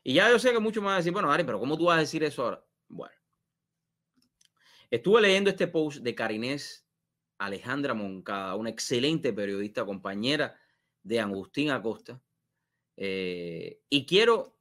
Y 0.05 0.13
ya 0.15 0.31
yo 0.31 0.39
sé 0.39 0.53
que 0.53 0.61
muchos 0.61 0.83
me 0.83 0.89
van 0.89 0.97
a 0.97 0.99
decir, 0.99 1.13
bueno, 1.13 1.33
Ari, 1.33 1.43
pero 1.45 1.59
¿cómo 1.59 1.79
tú 1.79 1.87
vas 1.87 1.97
a 1.97 2.01
decir 2.01 2.23
eso 2.23 2.45
ahora? 2.45 2.65
Bueno, 2.87 3.17
estuve 4.91 5.23
leyendo 5.23 5.49
este 5.49 5.69
post 5.69 6.03
de 6.03 6.15
Carinés 6.15 6.87
Alejandra 7.39 7.95
Moncada, 7.95 8.57
una 8.57 8.71
excelente 8.71 9.33
periodista, 9.33 9.87
compañera 9.87 10.61
de 11.03 11.19
Agustín 11.19 11.71
Acosta, 11.71 12.23
eh, 12.95 13.81
y 13.89 14.05
quiero 14.05 14.56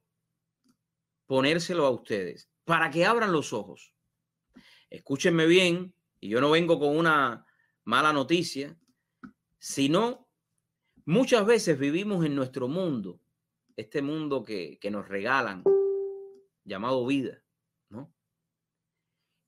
ponérselo 1.26 1.86
a 1.86 1.92
ustedes 1.92 2.50
para 2.64 2.90
que 2.90 3.06
abran 3.06 3.32
los 3.32 3.54
ojos. 3.54 3.94
Escúchenme 4.90 5.46
bien, 5.46 5.94
y 6.20 6.30
yo 6.30 6.42
no 6.42 6.52
vengo 6.52 6.80
con 6.80 6.96
una 6.96 7.46
mala 7.84 8.14
noticia, 8.14 8.78
sino 9.60 10.28
muchas 11.06 11.46
veces 11.46 11.78
vivimos 11.78 12.26
en 12.26 12.36
nuestro 12.36 12.68
mundo, 12.68 13.20
este 13.76 14.02
mundo 14.02 14.44
que, 14.44 14.80
que 14.80 14.92
nos 14.92 15.08
regalan, 15.08 15.64
llamado 16.64 17.06
vida, 17.06 17.44
¿no? 17.90 18.14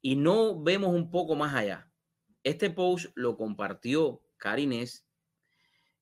Y 0.02 0.16
no 0.16 0.62
vemos 0.62 0.94
un 0.94 1.10
poco 1.10 1.36
más 1.36 1.56
allá. 1.56 1.92
Este 2.44 2.70
post 2.70 3.12
lo 3.16 3.36
compartió 3.36 4.22
Karines 4.38 5.06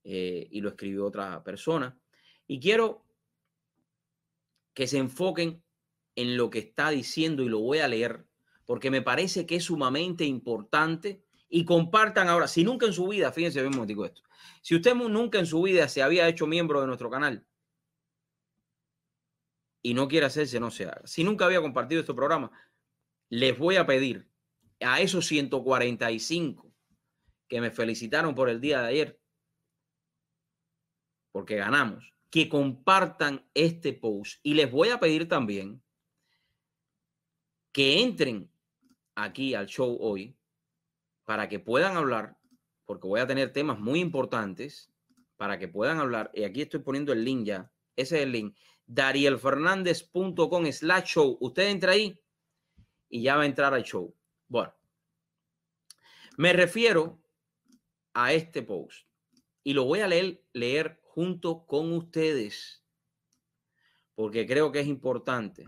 eh, 0.04 0.48
y 0.52 0.62
lo 0.62 0.70
escribió 0.70 1.06
otra 1.06 1.44
persona. 1.44 1.98
Y 2.46 2.60
quiero 2.60 3.06
que 4.74 4.86
se 4.86 4.98
enfoquen 4.98 5.64
en 6.16 6.38
lo 6.38 6.50
que 6.50 6.60
está 6.60 6.90
diciendo 6.90 7.44
y 7.44 7.50
lo 7.50 7.60
voy 7.60 7.80
a 7.80 7.88
leer 7.88 8.26
porque 8.66 8.90
me 8.90 9.02
parece 9.02 9.46
que 9.46 9.58
es 9.58 9.66
sumamente 9.66 10.26
importante 10.26 11.24
y 11.50 11.66
compartan 11.66 12.28
ahora, 12.28 12.48
si 12.48 12.64
nunca 12.64 12.86
en 12.86 12.94
su 12.94 13.08
vida, 13.08 13.32
fíjense 13.32 13.62
bien 13.62 13.86
digo 13.86 14.06
esto, 14.06 14.24
si 14.62 14.76
usted 14.76 14.96
nunca 14.96 15.40
en 15.40 15.46
su 15.46 15.62
vida 15.62 15.88
se 15.88 16.02
había 16.02 16.28
hecho 16.28 16.48
miembro 16.48 16.82
de 16.82 16.88
nuestro 16.88 17.10
canal 17.10 17.46
y 19.82 19.94
no 19.94 20.08
quiere 20.08 20.26
hacerse, 20.26 20.60
no 20.60 20.72
se 20.72 20.86
haga. 20.86 21.06
Si 21.06 21.24
nunca 21.24 21.46
había 21.46 21.62
compartido 21.62 22.02
este 22.02 22.16
programa, 22.16 22.52
les 23.30 23.58
voy 23.58 23.76
a 23.76 23.86
pedir 23.86 24.28
a 24.82 25.00
esos 25.00 25.28
145 25.28 26.74
que 27.48 27.62
me 27.62 27.70
felicitaron 27.70 28.34
por 28.34 28.50
el 28.50 28.60
día 28.60 28.82
de 28.82 28.88
ayer, 28.88 29.22
porque 31.32 31.56
ganamos, 31.56 32.12
que 32.32 32.50
compartan 32.50 33.48
este 33.54 33.94
post. 33.94 34.40
Y 34.42 34.56
les 34.56 34.72
voy 34.72 34.90
a 34.90 35.00
pedir 35.00 35.28
también 35.30 35.85
que 37.76 38.02
entren 38.02 38.50
aquí 39.16 39.54
al 39.54 39.66
show 39.66 39.98
hoy 40.00 40.34
para 41.26 41.50
que 41.50 41.60
puedan 41.60 41.98
hablar, 41.98 42.38
porque 42.86 43.06
voy 43.06 43.20
a 43.20 43.28
tener 43.28 43.52
temas 43.52 43.78
muy 43.78 44.00
importantes 44.00 44.94
para 45.36 45.60
que 45.60 45.68
puedan 45.68 46.00
hablar. 46.00 46.32
Y 46.34 46.46
aquí 46.46 46.62
estoy 46.62 46.80
poniendo 46.80 47.12
el 47.12 47.26
link 47.26 47.44
ya. 47.44 47.70
Ese 47.98 48.16
es 48.16 48.24
el 48.24 48.32
link. 48.32 48.56
darielfernandez.com 48.86 50.72
slash 50.72 51.04
show. 51.04 51.38
Usted 51.42 51.68
entra 51.68 51.92
ahí 51.92 52.18
y 53.10 53.24
ya 53.24 53.36
va 53.36 53.42
a 53.42 53.46
entrar 53.46 53.74
al 53.74 53.84
show. 53.84 54.16
Bueno, 54.48 54.74
me 56.38 56.54
refiero 56.54 57.22
a 58.14 58.32
este 58.32 58.64
post 58.64 59.06
y 59.66 59.74
lo 59.74 59.84
voy 59.84 60.00
a 60.00 60.08
leer, 60.08 60.42
leer 60.54 61.02
junto 61.04 61.66
con 61.66 61.92
ustedes 61.92 62.86
porque 64.14 64.48
creo 64.48 64.72
que 64.72 64.80
es 64.80 64.88
importante. 64.88 65.68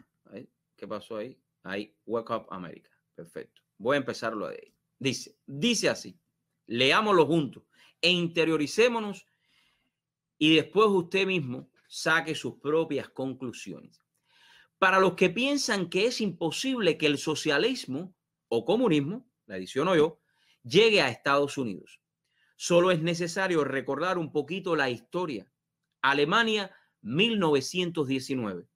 ¿Qué 0.78 0.88
pasó 0.88 1.18
ahí? 1.18 1.38
Ahí, 1.64 1.96
Wake 2.06 2.34
Up 2.34 2.48
America. 2.50 2.90
Perfecto. 3.16 3.62
Voy 3.78 3.96
a 3.96 4.00
empezarlo 4.00 4.48
de 4.48 4.56
ahí. 4.56 4.74
Dice, 5.00 5.38
dice 5.46 5.90
así, 5.90 6.20
leámoslo 6.66 7.26
juntos 7.26 7.64
e 8.02 8.12
interioricémonos 8.12 9.26
y 10.38 10.56
después 10.56 10.88
usted 10.90 11.26
mismo 11.26 11.70
saque 11.88 12.36
sus 12.36 12.56
propias 12.56 13.10
conclusiones. 13.10 14.02
Para 14.78 15.00
los 15.00 15.16
que 15.16 15.30
piensan 15.30 15.90
que 15.90 16.06
es 16.06 16.22
imposible 16.22 16.98
que 16.98 17.08
el 17.08 17.18
socialismo 17.18 18.16
o 18.48 18.66
comunismo, 18.66 19.28
la 19.48 19.56
adiciono 19.56 19.96
yo, 19.96 20.20
llegue 20.64 21.02
a 21.02 21.10
Estados 21.10 21.58
Unidos. 21.58 22.00
Solo 22.56 22.92
es 22.92 23.02
necesario 23.02 23.64
recordar 23.64 24.18
un 24.18 24.32
poquito 24.32 24.76
la 24.76 24.90
historia. 24.90 25.52
Alemania, 26.02 26.76
1919. 27.02 28.68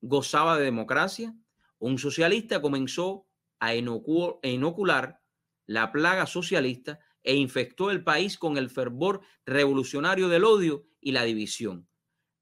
Gozaba 0.00 0.58
de 0.58 0.64
democracia. 0.64 1.34
Un 1.78 1.98
socialista 1.98 2.60
comenzó 2.60 3.26
a 3.58 3.74
inocular 3.74 5.20
la 5.66 5.92
plaga 5.92 6.26
socialista 6.26 7.00
e 7.22 7.34
infectó 7.34 7.90
el 7.90 8.04
país 8.04 8.38
con 8.38 8.58
el 8.58 8.70
fervor 8.70 9.22
revolucionario 9.46 10.28
del 10.28 10.44
odio 10.44 10.86
y 11.00 11.12
la 11.12 11.24
división. 11.24 11.88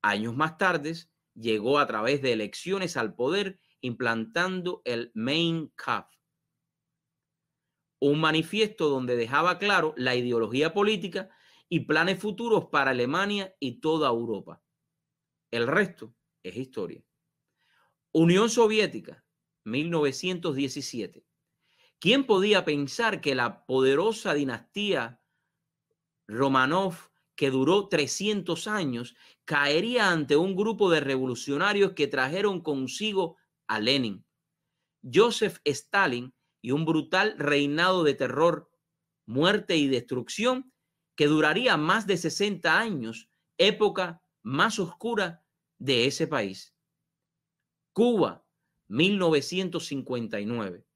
Años 0.03 0.35
más 0.35 0.59
tarde, 0.59 0.95
llegó 1.35 1.79
a 1.79 1.87
través 1.87 2.21
de 2.23 2.33
elecciones 2.33 2.97
al 2.97 3.15
poder 3.15 3.61
implantando 3.81 4.83
el 4.85 5.11
Mein 5.15 5.73
Kampf, 5.77 6.09
un 8.01 8.21
manifiesto 8.21 8.89
donde 8.89 9.17
dejaba 9.17 9.59
claro 9.59 9.95
la 9.97 10.17
ideología 10.17 10.75
política 10.75 11.31
y 11.69 11.81
planes 11.81 12.19
futuros 12.19 12.67
para 12.67 12.91
Alemania 12.91 13.55
y 13.61 13.81
toda 13.81 14.09
Europa. 14.09 14.63
El 15.51 15.67
resto 15.67 16.15
es 16.43 16.57
historia. 16.57 17.05
Unión 18.15 18.51
Soviética, 18.51 19.25
1917. 19.65 21.25
¿Quién 21.99 22.27
podía 22.27 22.63
pensar 22.63 23.23
que 23.23 23.35
la 23.35 23.65
poderosa 23.65 24.35
dinastía 24.35 25.23
Romanov, 26.29 26.95
que 27.35 27.51
duró 27.51 27.89
300 27.89 28.69
años, 28.69 29.17
caería 29.47 30.11
ante 30.11 30.37
un 30.37 30.55
grupo 30.55 30.91
de 30.91 31.01
revolucionarios 31.01 31.93
que 31.93 32.07
trajeron 32.07 32.61
consigo 32.61 33.39
a 33.67 33.81
Lenin, 33.81 34.27
Joseph 35.03 35.61
Stalin 35.65 36.35
y 36.61 36.73
un 36.73 36.85
brutal 36.85 37.35
reinado 37.39 38.05
de 38.05 38.13
terror, 38.13 38.71
muerte 39.25 39.79
y 39.79 39.89
destrucción 39.89 40.71
que 41.17 41.29
duraría 41.29 41.79
más 41.79 42.07
de 42.07 42.19
60 42.19 42.79
años, 42.79 43.31
época 43.57 44.23
más 44.43 44.79
oscura 44.79 45.47
de 45.79 46.05
ese 46.05 46.27
país. 46.27 46.75
Cuba, 47.93 48.45
1959. 48.89 50.87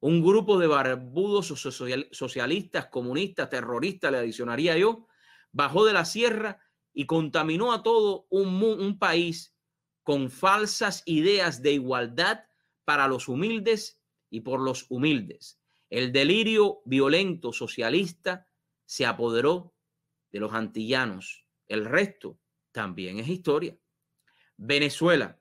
Un 0.00 0.22
grupo 0.22 0.58
de 0.58 0.66
barbudos 0.66 1.46
socialistas, 1.46 2.86
comunistas, 2.86 3.50
terroristas, 3.50 4.12
le 4.12 4.18
adicionaría 4.18 4.78
yo, 4.78 5.08
bajó 5.52 5.84
de 5.84 5.92
la 5.92 6.04
sierra 6.04 6.60
y 6.92 7.06
contaminó 7.06 7.72
a 7.72 7.82
todo 7.82 8.26
un, 8.30 8.62
un 8.62 8.98
país 8.98 9.54
con 10.02 10.30
falsas 10.30 11.02
ideas 11.04 11.62
de 11.62 11.72
igualdad 11.72 12.44
para 12.84 13.08
los 13.08 13.28
humildes 13.28 14.00
y 14.30 14.40
por 14.40 14.60
los 14.60 14.86
humildes. 14.88 15.60
El 15.90 16.12
delirio 16.12 16.80
violento 16.84 17.52
socialista 17.52 18.46
se 18.86 19.04
apoderó 19.04 19.74
de 20.30 20.40
los 20.40 20.54
antillanos. 20.54 21.46
El 21.66 21.84
resto 21.84 22.38
también 22.72 23.18
es 23.18 23.28
historia. 23.28 23.76
Venezuela, 24.56 25.38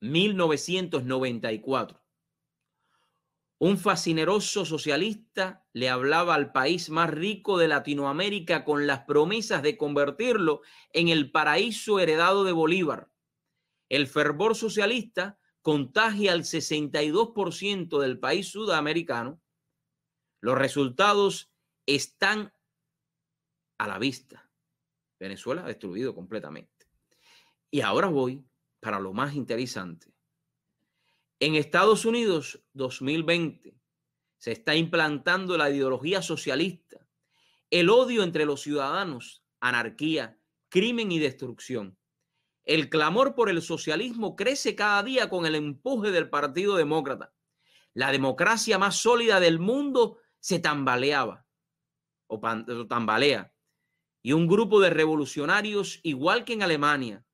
1994. 0.00 2.00
Un 3.58 3.76
fascineroso 3.76 4.64
socialista 4.64 5.66
le 5.74 5.90
hablaba 5.90 6.34
al 6.34 6.50
país 6.50 6.88
más 6.88 7.10
rico 7.10 7.58
de 7.58 7.68
Latinoamérica 7.68 8.64
con 8.64 8.86
las 8.86 9.00
promesas 9.00 9.62
de 9.62 9.76
convertirlo 9.76 10.62
en 10.94 11.08
el 11.08 11.30
paraíso 11.30 12.00
heredado 12.00 12.44
de 12.44 12.52
Bolívar. 12.52 13.10
El 13.90 14.06
fervor 14.06 14.56
socialista 14.56 15.38
contagia 15.60 16.32
al 16.32 16.44
62% 16.44 18.00
del 18.00 18.18
país 18.18 18.48
sudamericano. 18.48 19.42
Los 20.40 20.56
resultados 20.56 21.52
están 21.84 22.54
a 23.76 23.86
la 23.86 23.98
vista. 23.98 24.50
Venezuela 25.18 25.64
destruido 25.64 26.14
completamente. 26.14 26.86
Y 27.70 27.82
ahora 27.82 28.08
voy 28.08 28.42
para 28.80 28.98
lo 28.98 29.12
más 29.12 29.34
interesante. 29.34 30.12
En 31.38 31.54
Estados 31.54 32.04
Unidos 32.04 32.62
2020 32.74 33.74
se 34.36 34.52
está 34.52 34.74
implantando 34.74 35.56
la 35.56 35.70
ideología 35.70 36.22
socialista, 36.22 37.06
el 37.70 37.88
odio 37.88 38.22
entre 38.22 38.44
los 38.44 38.62
ciudadanos, 38.62 39.44
anarquía, 39.60 40.38
crimen 40.68 41.12
y 41.12 41.18
destrucción. 41.18 41.96
El 42.64 42.88
clamor 42.88 43.34
por 43.34 43.48
el 43.48 43.62
socialismo 43.62 44.36
crece 44.36 44.74
cada 44.74 45.02
día 45.02 45.28
con 45.28 45.46
el 45.46 45.54
empuje 45.54 46.10
del 46.10 46.28
Partido 46.28 46.76
Demócrata. 46.76 47.32
La 47.94 48.12
democracia 48.12 48.78
más 48.78 48.96
sólida 48.96 49.40
del 49.40 49.58
mundo 49.58 50.18
se 50.38 50.58
tambaleaba 50.58 51.46
o 52.26 52.40
tambalea. 52.86 53.52
Y 54.22 54.32
un 54.32 54.46
grupo 54.46 54.80
de 54.80 54.90
revolucionarios, 54.90 56.00
igual 56.02 56.44
que 56.44 56.52
en 56.52 56.62
Alemania, 56.62 57.24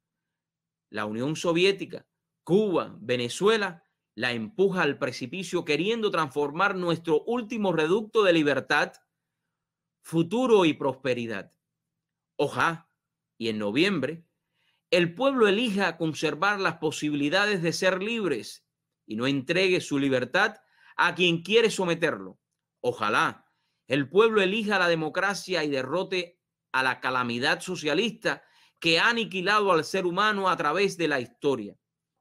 la 0.91 1.05
Unión 1.07 1.37
Soviética, 1.37 2.07
Cuba, 2.45 2.97
Venezuela, 3.01 3.83
la 4.15 4.33
empuja 4.33 4.83
al 4.83 4.99
precipicio 4.99 5.65
queriendo 5.65 6.11
transformar 6.11 6.75
nuestro 6.75 7.23
último 7.25 7.73
reducto 7.73 8.23
de 8.23 8.33
libertad, 8.33 8.93
futuro 10.03 10.65
y 10.65 10.73
prosperidad. 10.73 11.53
Ojalá, 12.37 12.91
y 13.37 13.49
en 13.49 13.59
noviembre, 13.59 14.25
el 14.91 15.15
pueblo 15.15 15.49
elija 15.49 15.97
conservar 15.97 16.61
las 16.61 16.79
posibilidades 16.79 17.63
de 17.63 17.73
ser 17.73 18.03
libres 18.03 18.67
y 19.05 19.17
no 19.17 19.27
entregue 19.27 19.81
su 19.81 19.99
libertad 19.99 20.57
a 20.97 21.15
quien 21.15 21.43
quiere 21.43 21.71
someterlo. 21.71 22.39
Ojalá 22.81 23.47
el 23.87 24.09
pueblo 24.09 24.43
elija 24.43 24.79
la 24.79 24.89
democracia 24.89 25.63
y 25.63 25.69
derrote 25.69 26.41
a 26.73 26.83
la 26.83 27.01
calamidad 27.01 27.61
socialista 27.61 28.43
que 28.79 28.99
ha 28.99 29.09
aniquilado 29.09 29.73
al 29.73 29.85
ser 29.85 30.07
humano 30.07 30.49
a 30.49 30.57
través 30.57 30.97
de 30.97 31.09
la 31.09 31.21
historia. 31.21 31.77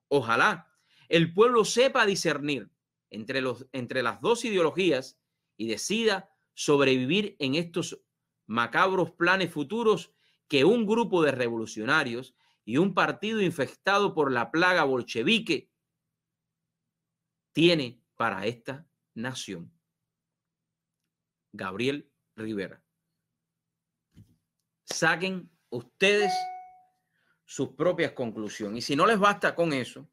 Ojalá 0.08 0.72
el 1.10 1.34
pueblo 1.34 1.66
sepa 1.66 2.06
discernir 2.06 2.70
entre, 3.10 3.42
los, 3.42 3.68
entre 3.72 4.04
las 4.04 4.22
dos 4.22 4.46
ideologías 4.46 5.20
y 5.58 5.68
decida 5.68 6.30
sobrevivir 6.54 7.36
en 7.40 7.56
estos 7.56 8.02
macabros 8.48 9.12
planes 9.12 9.52
futuros 9.52 10.14
que 10.48 10.64
un 10.64 10.86
grupo 10.86 11.24
de 11.24 11.32
revolucionarios 11.32 12.36
y 12.64 12.78
un 12.78 12.94
partido 12.94 13.42
infectado 13.42 14.14
por 14.14 14.32
la 14.32 14.52
plaga 14.52 14.84
bolchevique 14.84 15.72
tiene 17.52 18.04
para 18.16 18.46
esta 18.46 18.88
nación. 19.14 19.72
Gabriel 21.54 22.12
Rivera. 22.36 22.84
Saquen 24.84 25.50
ustedes 25.76 26.34
sus 27.44 27.70
propias 27.70 28.14
conclusiones. 28.14 28.80
Y 28.80 28.82
si 28.82 28.96
no 28.96 29.06
les 29.06 29.20
basta 29.20 29.54
con 29.54 29.74
eso, 29.74 30.10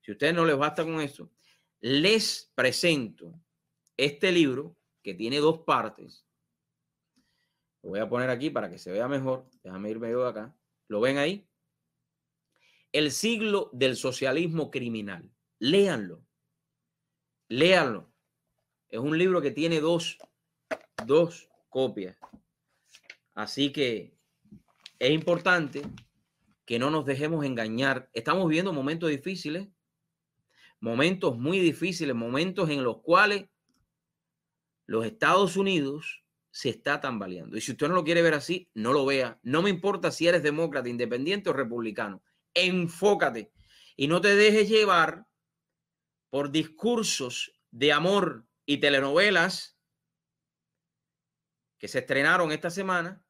si 0.00 0.10
a 0.10 0.14
ustedes 0.14 0.34
no 0.34 0.44
les 0.44 0.56
basta 0.56 0.84
con 0.84 1.00
eso, 1.00 1.30
les 1.80 2.50
presento 2.54 3.32
este 3.96 4.32
libro 4.32 4.76
que 5.02 5.14
tiene 5.14 5.38
dos 5.38 5.60
partes. 5.60 6.26
Lo 7.82 7.90
voy 7.90 8.00
a 8.00 8.08
poner 8.08 8.30
aquí 8.30 8.50
para 8.50 8.70
que 8.70 8.78
se 8.78 8.90
vea 8.90 9.08
mejor. 9.08 9.48
Déjame 9.62 9.90
irme 9.90 10.10
yo 10.10 10.22
de 10.22 10.30
acá. 10.30 10.56
¿Lo 10.88 11.00
ven 11.00 11.18
ahí? 11.18 11.48
El 12.92 13.12
siglo 13.12 13.70
del 13.72 13.96
socialismo 13.96 14.70
criminal. 14.70 15.30
Léanlo. 15.58 16.24
Léanlo. 17.48 18.12
Es 18.88 18.98
un 18.98 19.16
libro 19.16 19.40
que 19.40 19.52
tiene 19.52 19.80
dos, 19.80 20.18
dos 21.06 21.48
copias. 21.68 22.16
Así 23.34 23.72
que 23.72 24.19
es 25.00 25.10
importante 25.10 25.82
que 26.66 26.78
no 26.78 26.90
nos 26.90 27.06
dejemos 27.06 27.44
engañar. 27.44 28.10
Estamos 28.12 28.46
viviendo 28.46 28.72
momentos 28.72 29.08
difíciles, 29.08 29.66
momentos 30.78 31.36
muy 31.38 31.58
difíciles, 31.58 32.14
momentos 32.14 32.68
en 32.68 32.84
los 32.84 33.00
cuales 33.00 33.48
los 34.86 35.06
Estados 35.06 35.56
Unidos 35.56 36.22
se 36.50 36.68
está 36.68 37.00
tambaleando. 37.00 37.56
Y 37.56 37.62
si 37.62 37.72
usted 37.72 37.88
no 37.88 37.94
lo 37.94 38.04
quiere 38.04 38.22
ver 38.22 38.34
así, 38.34 38.68
no 38.74 38.92
lo 38.92 39.06
vea. 39.06 39.40
No 39.42 39.62
me 39.62 39.70
importa 39.70 40.10
si 40.10 40.28
eres 40.28 40.42
demócrata, 40.42 40.88
independiente 40.88 41.48
o 41.48 41.54
republicano. 41.54 42.22
Enfócate 42.52 43.52
y 43.96 44.06
no 44.06 44.20
te 44.20 44.34
dejes 44.34 44.68
llevar 44.68 45.26
por 46.28 46.50
discursos 46.50 47.52
de 47.70 47.92
amor 47.92 48.46
y 48.66 48.78
telenovelas 48.78 49.78
que 51.78 51.88
se 51.88 52.00
estrenaron 52.00 52.52
esta 52.52 52.68
semana 52.68 53.24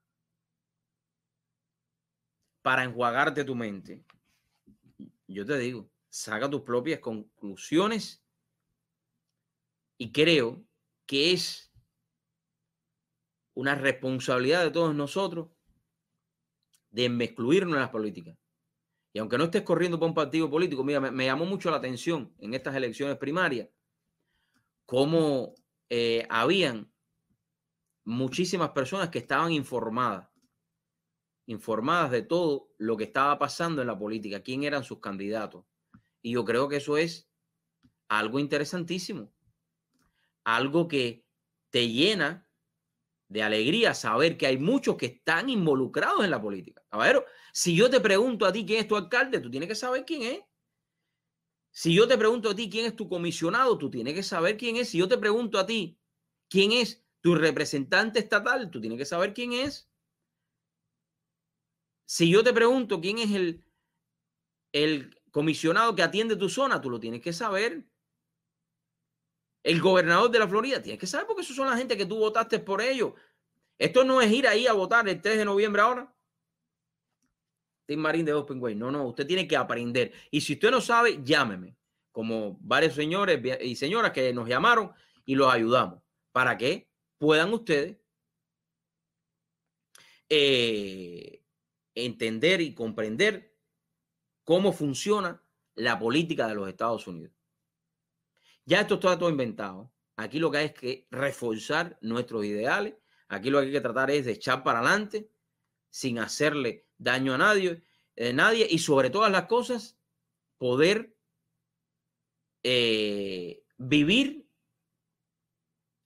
para 2.70 2.84
enjuagarte 2.84 3.42
tu 3.42 3.56
mente. 3.56 4.04
Yo 5.26 5.44
te 5.44 5.58
digo, 5.58 5.90
saca 6.08 6.48
tus 6.48 6.60
propias 6.60 7.00
conclusiones 7.00 8.24
y 9.98 10.12
creo 10.12 10.64
que 11.04 11.32
es 11.32 11.72
una 13.54 13.74
responsabilidad 13.74 14.62
de 14.62 14.70
todos 14.70 14.94
nosotros 14.94 15.48
de 16.92 17.06
excluirnos 17.06 17.74
en 17.74 17.80
las 17.80 17.90
políticas. 17.90 18.38
Y 19.12 19.18
aunque 19.18 19.36
no 19.36 19.42
estés 19.46 19.62
corriendo 19.62 19.98
por 19.98 20.06
un 20.06 20.14
partido 20.14 20.48
político, 20.48 20.84
mira, 20.84 21.00
me, 21.00 21.24
llamó 21.24 21.46
mucho 21.46 21.72
la 21.72 21.78
atención 21.78 22.32
en 22.38 22.54
estas 22.54 22.76
elecciones 22.76 23.16
primarias 23.16 23.68
cómo 24.86 25.56
eh, 25.88 26.24
habían 26.30 26.88
muchísimas 28.04 28.70
personas 28.70 29.08
que 29.08 29.18
estaban 29.18 29.50
informadas, 29.50 30.28
informadas 31.46 32.10
de 32.10 32.22
todo 32.22 32.72
lo 32.78 32.96
que 32.96 33.04
estaba 33.04 33.38
pasando 33.38 33.80
en 33.80 33.88
la 33.88 33.98
política, 33.98 34.42
quién 34.42 34.64
eran 34.64 34.84
sus 34.84 35.00
candidatos. 35.00 35.64
Y 36.22 36.32
yo 36.32 36.44
creo 36.44 36.68
que 36.68 36.76
eso 36.76 36.96
es 36.96 37.30
algo 38.08 38.38
interesantísimo, 38.38 39.32
algo 40.44 40.88
que 40.88 41.26
te 41.70 41.88
llena 41.88 42.48
de 43.28 43.42
alegría 43.44 43.94
saber 43.94 44.36
que 44.36 44.46
hay 44.46 44.58
muchos 44.58 44.96
que 44.96 45.06
están 45.06 45.48
involucrados 45.48 46.24
en 46.24 46.30
la 46.32 46.42
política. 46.42 46.82
Ver, 46.92 47.24
si 47.52 47.76
yo 47.76 47.88
te 47.88 48.00
pregunto 48.00 48.44
a 48.44 48.52
ti 48.52 48.66
quién 48.66 48.80
es 48.80 48.88
tu 48.88 48.96
alcalde, 48.96 49.38
tú 49.38 49.50
tienes 49.50 49.68
que 49.68 49.76
saber 49.76 50.04
quién 50.04 50.22
es. 50.22 50.40
Si 51.70 51.94
yo 51.94 52.08
te 52.08 52.18
pregunto 52.18 52.50
a 52.50 52.54
ti 52.56 52.68
quién 52.68 52.86
es 52.86 52.96
tu 52.96 53.08
comisionado, 53.08 53.78
tú 53.78 53.88
tienes 53.88 54.14
que 54.14 54.24
saber 54.24 54.56
quién 54.56 54.76
es. 54.76 54.88
Si 54.88 54.98
yo 54.98 55.06
te 55.06 55.16
pregunto 55.16 55.58
a 55.58 55.66
ti 55.66 56.00
quién 56.48 56.72
es 56.72 57.04
tu 57.20 57.36
representante 57.36 58.18
estatal, 58.18 58.70
tú 58.70 58.80
tienes 58.80 58.98
que 58.98 59.04
saber 59.04 59.32
quién 59.32 59.52
es. 59.52 59.89
Si 62.10 62.28
yo 62.28 62.42
te 62.42 62.52
pregunto 62.52 63.00
quién 63.00 63.18
es 63.18 63.62
el, 64.72 65.16
comisionado 65.30 65.94
que 65.94 66.02
atiende 66.02 66.34
tu 66.34 66.48
zona, 66.48 66.80
tú 66.80 66.90
lo 66.90 66.98
tienes 66.98 67.20
que 67.20 67.32
saber. 67.32 67.84
El 69.62 69.80
gobernador 69.80 70.28
de 70.28 70.40
la 70.40 70.48
Florida, 70.48 70.82
tienes 70.82 70.98
que 70.98 71.06
saber 71.06 71.28
porque 71.28 71.42
esos 71.42 71.54
son 71.54 71.68
la 71.68 71.76
gente 71.76 71.96
que 71.96 72.06
tú 72.06 72.18
votaste 72.18 72.58
por 72.58 72.82
ellos. 72.82 73.12
Esto 73.78 74.02
no 74.02 74.20
es 74.20 74.28
ir 74.32 74.48
ahí 74.48 74.66
a 74.66 74.72
votar 74.72 75.08
el 75.08 75.22
3 75.22 75.38
de 75.38 75.44
noviembre 75.44 75.82
ahora. 75.82 76.12
Tim 77.86 78.00
Marín 78.00 78.26
de 78.26 78.32
Open 78.32 78.60
Way. 78.60 78.74
No, 78.74 78.90
no, 78.90 79.06
usted 79.06 79.24
tiene 79.24 79.46
que 79.46 79.56
aprender. 79.56 80.12
Y 80.32 80.40
si 80.40 80.54
usted 80.54 80.72
no 80.72 80.80
sabe, 80.80 81.20
llámeme. 81.22 81.76
Como 82.10 82.58
varios 82.60 82.94
señores 82.94 83.40
y 83.60 83.76
señoras 83.76 84.10
que 84.10 84.32
nos 84.32 84.48
llamaron 84.48 84.92
y 85.24 85.36
los 85.36 85.48
ayudamos. 85.52 86.02
¿Para 86.32 86.58
que 86.58 86.90
puedan 87.18 87.52
ustedes 87.54 87.98
eh, 90.28 91.39
entender 91.94 92.60
y 92.60 92.74
comprender 92.74 93.56
cómo 94.44 94.72
funciona 94.72 95.42
la 95.74 95.98
política 95.98 96.46
de 96.46 96.54
los 96.54 96.68
Estados 96.68 97.06
Unidos. 97.06 97.34
Ya 98.64 98.80
esto 98.80 98.94
está 98.94 99.18
todo 99.18 99.30
inventado. 99.30 99.92
Aquí 100.16 100.38
lo 100.38 100.50
que 100.50 100.58
hay 100.58 100.66
es 100.66 100.74
que 100.74 101.08
reforzar 101.10 101.98
nuestros 102.00 102.44
ideales. 102.44 102.94
Aquí 103.28 103.50
lo 103.50 103.60
que 103.60 103.66
hay 103.66 103.72
que 103.72 103.80
tratar 103.80 104.10
es 104.10 104.26
de 104.26 104.32
echar 104.32 104.62
para 104.62 104.80
adelante 104.80 105.30
sin 105.90 106.18
hacerle 106.18 106.86
daño 106.98 107.34
a 107.34 107.38
nadie, 107.38 107.82
eh, 108.16 108.32
nadie 108.32 108.66
y 108.68 108.78
sobre 108.78 109.10
todas 109.10 109.32
las 109.32 109.46
cosas 109.46 109.98
poder 110.58 111.16
eh, 112.62 113.64
vivir 113.78 114.46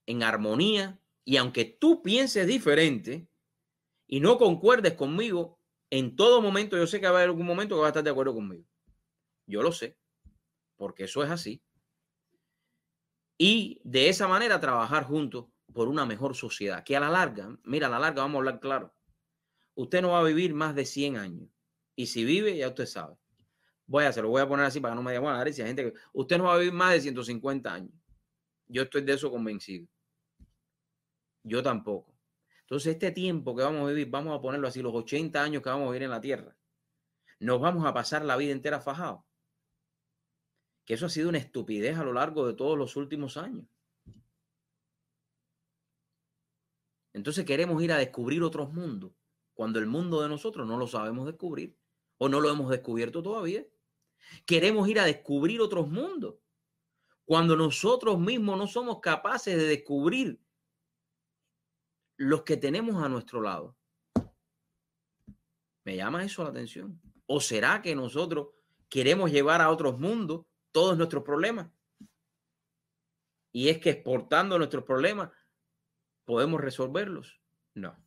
en 0.05 0.23
armonía 0.23 0.99
y 1.25 1.37
aunque 1.37 1.65
tú 1.65 2.01
pienses 2.01 2.47
diferente 2.47 3.27
y 4.07 4.19
no 4.19 4.37
concuerdes 4.37 4.93
conmigo, 4.93 5.59
en 5.89 6.15
todo 6.15 6.41
momento 6.41 6.77
yo 6.77 6.87
sé 6.87 6.99
que 6.99 7.07
va 7.07 7.13
a 7.13 7.15
haber 7.17 7.29
algún 7.29 7.45
momento 7.45 7.75
que 7.75 7.81
va 7.81 7.87
a 7.87 7.89
estar 7.89 8.03
de 8.03 8.09
acuerdo 8.09 8.33
conmigo. 8.33 8.65
Yo 9.47 9.61
lo 9.61 9.71
sé, 9.71 9.97
porque 10.77 11.03
eso 11.03 11.23
es 11.23 11.29
así 11.29 11.61
y 13.37 13.81
de 13.83 14.09
esa 14.09 14.27
manera 14.27 14.59
trabajar 14.59 15.03
juntos 15.03 15.45
por 15.73 15.87
una 15.87 16.05
mejor 16.05 16.35
sociedad, 16.35 16.83
que 16.83 16.95
a 16.95 16.99
la 16.99 17.09
larga, 17.09 17.57
mira, 17.63 17.87
a 17.87 17.89
la 17.89 17.99
larga 17.99 18.21
vamos 18.21 18.35
a 18.35 18.39
hablar 18.39 18.59
claro, 18.59 18.93
usted 19.75 20.01
no 20.01 20.11
va 20.11 20.19
a 20.19 20.23
vivir 20.23 20.53
más 20.53 20.73
de 20.73 20.85
100 20.85 21.17
años. 21.17 21.49
Y 21.97 22.07
si 22.07 22.23
vive, 22.23 22.57
ya 22.57 22.69
usted 22.69 22.85
sabe. 22.85 23.15
Voy 23.87 24.05
a 24.05 24.09
hacerlo, 24.09 24.29
voy 24.29 24.41
a 24.41 24.47
poner 24.47 24.65
así 24.65 24.79
para 24.79 24.93
que 24.93 24.95
no 24.95 25.03
me 25.03 25.11
digan, 25.11 25.23
bueno, 25.23 25.43
gente 25.43 25.83
que 25.83 25.93
usted 26.13 26.37
no 26.37 26.45
va 26.45 26.55
a 26.55 26.57
vivir 26.57 26.73
más 26.73 26.93
de 26.93 27.01
150 27.01 27.73
años. 27.73 27.93
Yo 28.67 28.83
estoy 28.83 29.01
de 29.03 29.13
eso 29.13 29.29
convencido. 29.29 29.87
Yo 31.43 31.61
tampoco. 31.61 32.14
Entonces, 32.65 32.93
este 32.93 33.11
tiempo 33.11 33.55
que 33.55 33.63
vamos 33.63 33.83
a 33.83 33.87
vivir, 33.87 34.09
vamos 34.09 34.37
a 34.37 34.41
ponerlo 34.41 34.67
así, 34.67 34.81
los 34.81 34.93
80 34.93 35.41
años 35.41 35.61
que 35.61 35.69
vamos 35.69 35.87
a 35.87 35.91
vivir 35.91 36.03
en 36.03 36.09
la 36.09 36.21
tierra, 36.21 36.55
nos 37.39 37.59
vamos 37.59 37.85
a 37.85 37.93
pasar 37.93 38.25
la 38.25 38.37
vida 38.37 38.51
entera 38.51 38.79
fajados 38.79 39.25
que 40.85 40.93
eso 40.93 41.07
ha 41.07 41.09
sido 41.09 41.29
una 41.29 41.39
estupidez 41.39 41.97
a 41.97 42.03
lo 42.03 42.13
largo 42.13 42.45
de 42.47 42.53
todos 42.53 42.77
los 42.77 42.95
últimos 42.95 43.37
años. 43.37 43.65
Entonces 47.11 47.45
queremos 47.45 47.81
ir 47.81 47.91
a 47.91 47.97
descubrir 47.97 48.43
otros 48.43 48.71
mundos, 48.71 49.11
cuando 49.53 49.79
el 49.79 49.87
mundo 49.87 50.21
de 50.21 50.29
nosotros 50.29 50.67
no 50.67 50.77
lo 50.77 50.85
sabemos 50.85 51.25
descubrir 51.25 51.75
o 52.17 52.29
no 52.29 52.39
lo 52.39 52.49
hemos 52.49 52.69
descubierto 52.69 53.23
todavía. 53.23 53.65
Queremos 54.45 54.87
ir 54.87 54.99
a 54.99 55.05
descubrir 55.05 55.61
otros 55.61 55.87
mundos, 55.87 56.35
cuando 57.23 57.55
nosotros 57.55 58.19
mismos 58.19 58.57
no 58.57 58.67
somos 58.67 58.99
capaces 58.99 59.57
de 59.57 59.65
descubrir 59.65 60.39
los 62.17 62.43
que 62.43 62.57
tenemos 62.57 63.03
a 63.03 63.09
nuestro 63.09 63.41
lado. 63.41 63.77
Me 65.83 65.95
llama 65.95 66.23
eso 66.23 66.43
la 66.43 66.49
atención. 66.49 66.99
¿O 67.27 67.39
será 67.39 67.81
que 67.81 67.95
nosotros 67.95 68.49
queremos 68.89 69.31
llevar 69.31 69.61
a 69.61 69.69
otros 69.69 69.99
mundos 69.99 70.45
todos 70.71 70.97
nuestros 70.97 71.23
problemas. 71.23 71.71
Y 73.51 73.69
es 73.69 73.79
que 73.79 73.91
exportando 73.91 74.57
nuestros 74.57 74.83
problemas 74.83 75.31
podemos 76.25 76.59
resolverlos. 76.59 77.41
No. 77.73 77.97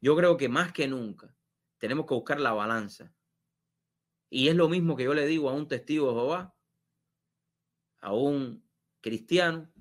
Yo 0.00 0.16
creo 0.16 0.36
que 0.36 0.48
más 0.48 0.72
que 0.72 0.86
nunca 0.86 1.34
tenemos 1.78 2.06
que 2.06 2.14
buscar 2.14 2.40
la 2.40 2.52
balanza. 2.52 3.12
Y 4.30 4.48
es 4.48 4.54
lo 4.54 4.68
mismo 4.68 4.96
que 4.96 5.04
yo 5.04 5.14
le 5.14 5.26
digo 5.26 5.50
a 5.50 5.52
un 5.52 5.68
testigo 5.68 6.08
de 6.08 6.14
Jehová, 6.14 6.56
a 8.00 8.12
un 8.12 8.64
cristiano, 9.00 9.72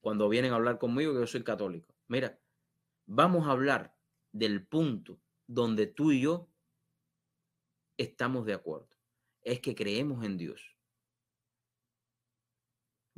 cuando 0.00 0.28
vienen 0.28 0.52
a 0.52 0.56
hablar 0.56 0.78
conmigo, 0.78 1.12
que 1.12 1.20
yo 1.20 1.26
soy 1.26 1.42
católico. 1.42 1.94
Mira, 2.08 2.38
vamos 3.10 3.46
a 3.46 3.52
hablar 3.52 3.94
del 4.32 4.66
punto 4.66 5.20
donde 5.46 5.86
tú 5.86 6.12
y 6.12 6.22
yo 6.22 6.48
estamos 7.96 8.46
de 8.46 8.54
acuerdo. 8.54 8.88
Es 9.42 9.60
que 9.60 9.74
creemos 9.74 10.24
en 10.24 10.36
Dios 10.36 10.80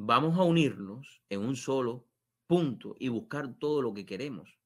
vamos 0.04 0.36
a 0.36 0.42
unirnos 0.42 1.22
en 1.28 1.40
un 1.40 1.54
solo 1.54 2.08
punto 2.48 2.96
y 2.98 3.08
buscar 3.08 3.54
todo 3.58 3.82
lo 3.82 3.94
que 3.94 4.04
queremos. 4.04 4.58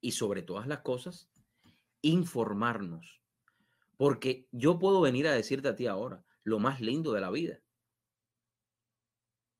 Y 0.00 0.12
sobre 0.12 0.42
todas 0.42 0.68
las 0.68 0.80
cosas, 0.80 1.28
informarnos. 2.02 3.20
Porque 3.96 4.48
yo 4.52 4.78
puedo 4.78 5.00
venir 5.00 5.26
a 5.26 5.32
decirte 5.32 5.68
a 5.68 5.76
ti 5.76 5.86
ahora 5.86 6.24
lo 6.44 6.58
más 6.58 6.80
lindo 6.80 7.12
de 7.12 7.20
la 7.20 7.30
vida. 7.30 7.60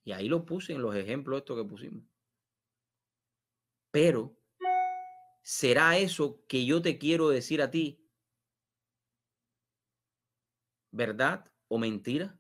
Y 0.05 0.13
ahí 0.13 0.29
lo 0.29 0.45
puse 0.45 0.75
en 0.75 0.83
los 0.83 0.95
ejemplos 0.95 1.39
estos 1.39 1.57
que 1.57 1.69
pusimos. 1.69 2.05
Pero, 3.95 4.37
¿será 5.41 5.99
eso 5.99 6.43
que 6.49 6.67
yo 6.67 6.83
te 6.83 6.99
quiero 6.99 7.29
decir 7.29 7.63
a 7.63 7.71
ti 7.71 8.05
verdad 10.91 11.49
o 11.69 11.79
mentira? 11.79 12.37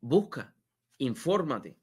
Busca, 0.00 0.54
infórmate, 0.98 1.76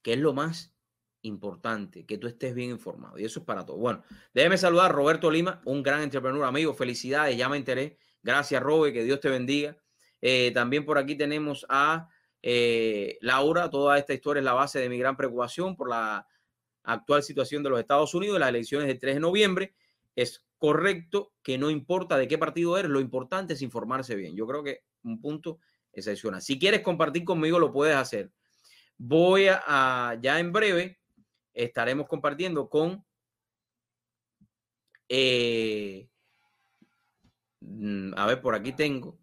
que 0.00 0.14
es 0.14 0.18
lo 0.18 0.32
más 0.32 0.74
importante, 1.20 2.06
que 2.06 2.16
tú 2.16 2.28
estés 2.28 2.54
bien 2.54 2.70
informado. 2.70 3.18
Y 3.18 3.26
eso 3.26 3.40
es 3.40 3.44
para 3.44 3.66
todo. 3.66 3.76
Bueno, 3.76 4.02
déjeme 4.32 4.56
saludar 4.56 4.86
a 4.86 4.94
Roberto 4.94 5.30
Lima, 5.30 5.60
un 5.66 5.82
gran 5.82 6.00
entrepreneur, 6.00 6.46
amigo. 6.46 6.72
Felicidades, 6.72 7.36
ya 7.36 7.50
me 7.50 7.58
enteré. 7.58 7.98
Gracias, 8.22 8.62
Robert, 8.62 8.94
que 8.94 9.04
Dios 9.04 9.20
te 9.20 9.28
bendiga. 9.28 9.76
Eh, 10.22 10.50
también 10.54 10.86
por 10.86 10.96
aquí 10.96 11.14
tenemos 11.14 11.66
a 11.68 12.08
eh, 12.40 13.18
Laura. 13.20 13.68
Toda 13.68 13.98
esta 13.98 14.14
historia 14.14 14.40
es 14.40 14.46
la 14.46 14.54
base 14.54 14.78
de 14.78 14.88
mi 14.88 14.96
gran 14.96 15.14
preocupación 15.14 15.76
por 15.76 15.90
la 15.90 16.26
actual 16.84 17.22
situación 17.22 17.62
de 17.62 17.70
los 17.70 17.80
Estados 17.80 18.14
Unidos, 18.14 18.38
las 18.38 18.48
elecciones 18.48 18.88
del 18.88 18.98
3 18.98 19.14
de 19.14 19.20
noviembre. 19.20 19.74
Es 20.14 20.44
correcto 20.58 21.32
que 21.42 21.58
no 21.58 21.70
importa 21.70 22.16
de 22.16 22.28
qué 22.28 22.38
partido 22.38 22.76
eres, 22.78 22.90
lo 22.90 23.00
importante 23.00 23.54
es 23.54 23.62
informarse 23.62 24.14
bien. 24.14 24.36
Yo 24.36 24.46
creo 24.46 24.62
que 24.62 24.80
un 25.02 25.20
punto 25.20 25.58
excepcional. 25.92 26.42
Si 26.42 26.58
quieres 26.58 26.82
compartir 26.82 27.24
conmigo, 27.24 27.58
lo 27.58 27.72
puedes 27.72 27.96
hacer. 27.96 28.30
Voy 28.98 29.46
a, 29.48 30.16
ya 30.20 30.38
en 30.38 30.52
breve, 30.52 31.00
estaremos 31.52 32.06
compartiendo 32.06 32.68
con 32.68 33.04
eh, 35.08 36.08
a 38.16 38.26
ver, 38.26 38.40
por 38.40 38.54
aquí 38.54 38.72
tengo. 38.72 39.18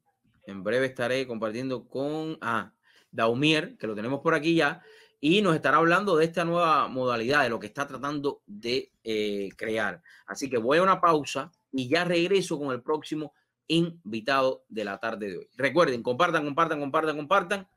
En 0.46 0.64
breve 0.64 0.88
estaré 0.88 1.28
compartiendo 1.28 1.88
con 1.88 2.38
ah, 2.42 2.74
Daumier, 3.12 3.78
que 3.78 3.88
lo 3.88 3.96
tenemos 3.96 4.22
por 4.22 4.34
aquí 4.34 4.56
ya, 4.56 4.82
y 5.22 5.42
nos 5.42 5.56
estará 5.56 5.78
hablando 5.78 6.16
de 6.16 6.26
esta 6.26 6.46
nueva 6.46 6.88
modalidad, 6.88 7.44
de 7.44 7.50
lo 7.50 7.60
que 7.60 7.68
está 7.68 7.86
tratando 7.86 8.42
de 8.46 8.92
eh, 9.04 9.50
crear. 9.58 10.02
Así 10.26 10.50
que 10.50 10.58
voy 10.58 10.78
a 10.78 10.84
una 10.84 11.02
pausa 11.02 11.52
y 11.72 11.90
ya 11.90 12.06
regreso 12.06 12.58
con 12.58 12.72
el 12.72 12.82
próximo 12.82 13.34
invitado 13.68 14.66
de 14.70 14.86
la 14.86 14.98
tarde 15.00 15.30
de 15.30 15.38
hoy. 15.40 15.50
Recuerden, 15.56 16.02
compartan, 16.02 16.46
compartan, 16.46 16.80
compartan, 16.80 17.18
compartan, 17.18 17.68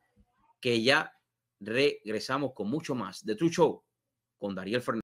que 0.59 0.81
ya 0.81 1.13
regresamos 1.59 2.53
con 2.53 2.69
mucho 2.69 2.95
más 2.95 3.25
de 3.25 3.35
True 3.35 3.51
Show 3.51 3.83
con 4.37 4.55
Dariel 4.55 4.81
Fernández. 4.81 5.01